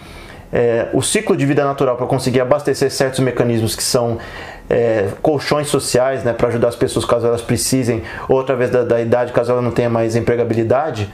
é, 0.51 0.88
o 0.93 1.01
ciclo 1.01 1.36
de 1.36 1.45
vida 1.45 1.63
natural 1.63 1.97
para 1.97 2.06
conseguir 2.06 2.39
abastecer 2.39 2.91
certos 2.91 3.19
mecanismos 3.19 3.75
que 3.75 3.84
são 3.84 4.19
é, 4.69 5.08
colchões 5.21 5.67
sociais, 5.67 6.23
né, 6.23 6.32
para 6.32 6.47
ajudar 6.47 6.67
as 6.67 6.75
pessoas 6.75 7.06
caso 7.06 7.25
elas 7.25 7.41
precisem, 7.41 8.03
ou 8.29 8.39
através 8.39 8.69
da, 8.69 8.84
da 8.84 9.01
idade, 9.01 9.34
caso 9.34 9.51
ela 9.51 9.62
não 9.62 9.71
tenha 9.71 9.89
mais 9.89 10.15
empregabilidade, 10.15 11.12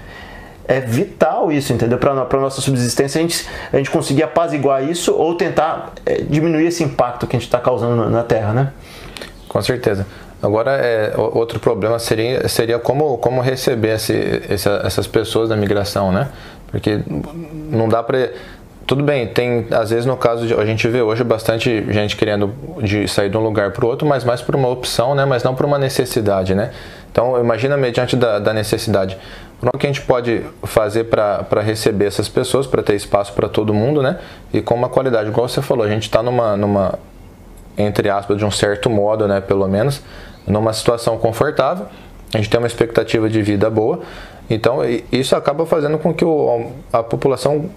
é 0.67 0.79
vital 0.79 1.51
isso, 1.51 1.73
entendeu? 1.73 1.97
Para 1.97 2.11
a 2.11 2.39
nossa 2.41 2.61
subsistência 2.61 3.17
a 3.17 3.21
gente, 3.23 3.47
a 3.73 3.77
gente 3.77 3.89
conseguir 3.89 4.21
apaziguar 4.21 4.87
isso 4.87 5.15
ou 5.15 5.33
tentar 5.33 5.93
é, 6.05 6.21
diminuir 6.21 6.67
esse 6.67 6.83
impacto 6.83 7.25
que 7.25 7.35
a 7.35 7.39
gente 7.39 7.47
está 7.47 7.59
causando 7.59 7.95
na, 7.95 8.09
na 8.09 8.23
Terra, 8.23 8.53
né? 8.53 8.71
Com 9.49 9.61
certeza. 9.61 10.05
Agora, 10.41 10.71
é, 10.71 11.13
outro 11.17 11.59
problema 11.59 11.99
seria, 11.99 12.47
seria 12.47 12.79
como, 12.79 13.17
como 13.17 13.41
receber 13.41 13.95
esse, 13.95 14.41
essa, 14.47 14.81
essas 14.85 15.05
pessoas 15.05 15.49
da 15.49 15.57
migração, 15.57 16.11
né? 16.13 16.29
Porque 16.67 17.01
não 17.69 17.89
dá 17.89 18.01
para 18.01 18.29
tudo 18.87 19.03
bem, 19.03 19.27
tem 19.27 19.67
às 19.69 19.91
vezes 19.91 20.05
no 20.05 20.17
caso 20.17 20.47
de, 20.47 20.53
a 20.55 20.65
gente 20.65 20.87
vê 20.87 20.99
hoje 20.99 21.23
bastante 21.23 21.85
gente 21.91 22.15
querendo 22.15 22.51
de 22.81 23.07
sair 23.07 23.29
de 23.29 23.37
um 23.37 23.41
lugar 23.41 23.71
para 23.71 23.85
o 23.85 23.87
outro, 23.87 24.07
mas 24.07 24.23
mais 24.23 24.41
por 24.41 24.55
uma 24.55 24.67
opção, 24.67 25.13
né? 25.13 25.25
Mas 25.25 25.43
não 25.43 25.53
por 25.53 25.65
uma 25.65 25.77
necessidade, 25.77 26.55
né? 26.55 26.71
Então 27.11 27.39
imagina 27.39 27.75
mediante 27.75 28.15
da, 28.15 28.39
da 28.39 28.53
necessidade. 28.53 29.17
O 29.61 29.77
que 29.77 29.85
a 29.85 29.89
gente 29.89 30.01
pode 30.01 30.41
fazer 30.63 31.03
para 31.03 31.61
receber 31.61 32.05
essas 32.05 32.29
pessoas, 32.29 32.65
para 32.65 32.81
ter 32.81 32.95
espaço 32.95 33.33
para 33.33 33.49
todo 33.49 33.73
mundo, 33.73 34.01
né? 34.01 34.17
E 34.53 34.61
com 34.61 34.73
uma 34.73 34.89
qualidade, 34.89 35.29
igual 35.29 35.49
você 35.49 35.61
falou, 35.61 35.85
a 35.85 35.89
gente 35.89 36.03
está 36.03 36.23
numa, 36.23 36.55
numa, 36.55 36.97
entre 37.79 38.09
aspas, 38.09 38.37
de 38.37 38.45
um 38.45 38.51
certo 38.51 38.89
modo, 38.89 39.27
né? 39.27 39.41
Pelo 39.41 39.67
menos, 39.67 40.01
numa 40.45 40.73
situação 40.73 41.17
confortável. 41.17 41.87
A 42.33 42.37
gente 42.37 42.49
tem 42.49 42.59
uma 42.59 42.67
expectativa 42.67 43.29
de 43.29 43.41
vida 43.41 43.69
boa. 43.69 44.01
Então, 44.49 44.79
isso 45.11 45.35
acaba 45.35 45.65
fazendo 45.65 45.97
com 45.97 46.13
que 46.13 46.25
o, 46.25 46.71
a 46.91 47.01
população 47.01 47.69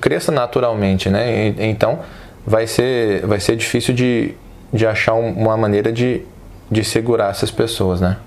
cresça 0.00 0.32
naturalmente, 0.32 1.08
né? 1.08 1.48
Então 1.58 2.00
vai 2.46 2.66
ser, 2.66 3.26
vai 3.26 3.40
ser 3.40 3.56
difícil 3.56 3.94
de, 3.94 4.34
de 4.72 4.86
achar 4.86 5.14
uma 5.14 5.56
maneira 5.56 5.92
de, 5.92 6.22
de 6.70 6.84
segurar 6.84 7.30
essas 7.30 7.50
pessoas, 7.50 8.00
né? 8.00 8.18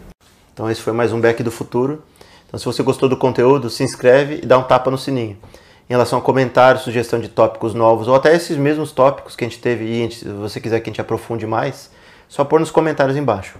Então 0.54 0.70
esse 0.70 0.82
foi 0.82 0.94
mais 0.94 1.12
um 1.12 1.20
Back 1.20 1.42
do 1.44 1.52
Futuro. 1.52 2.04
Então 2.48 2.60
se 2.60 2.66
você 2.66 2.82
gostou 2.84 3.10
do 3.10 3.18
conteúdo, 3.18 3.70
se 3.70 3.84
inscreve 3.84 4.40
e 4.44 4.46
dá 4.46 4.58
um 4.58 4.64
tapa 4.64 4.90
no 4.90 4.98
sininho. 4.98 5.38
Em 5.88 5.94
relação 5.94 6.18
a 6.18 6.22
comentários, 6.22 6.84
sugestão 6.84 7.20
de 7.20 7.30
tópicos 7.30 7.76
novos, 7.76 8.08
ou 8.08 8.16
até 8.16 8.36
esses 8.36 8.58
mesmos 8.58 8.92
tópicos 8.92 9.36
que 9.36 9.46
a 9.46 9.48
gente 9.48 9.62
teve 9.62 9.86
aí, 9.86 10.12
se 10.12 10.28
você 10.28 10.60
quiser 10.60 10.80
que 10.80 10.90
a 10.90 10.92
gente 10.92 11.02
aprofunde 11.02 11.46
mais, 11.46 11.92
só 12.28 12.44
pôr 12.44 12.60
nos 12.60 12.72
comentários 12.72 13.16
embaixo. 13.16 13.60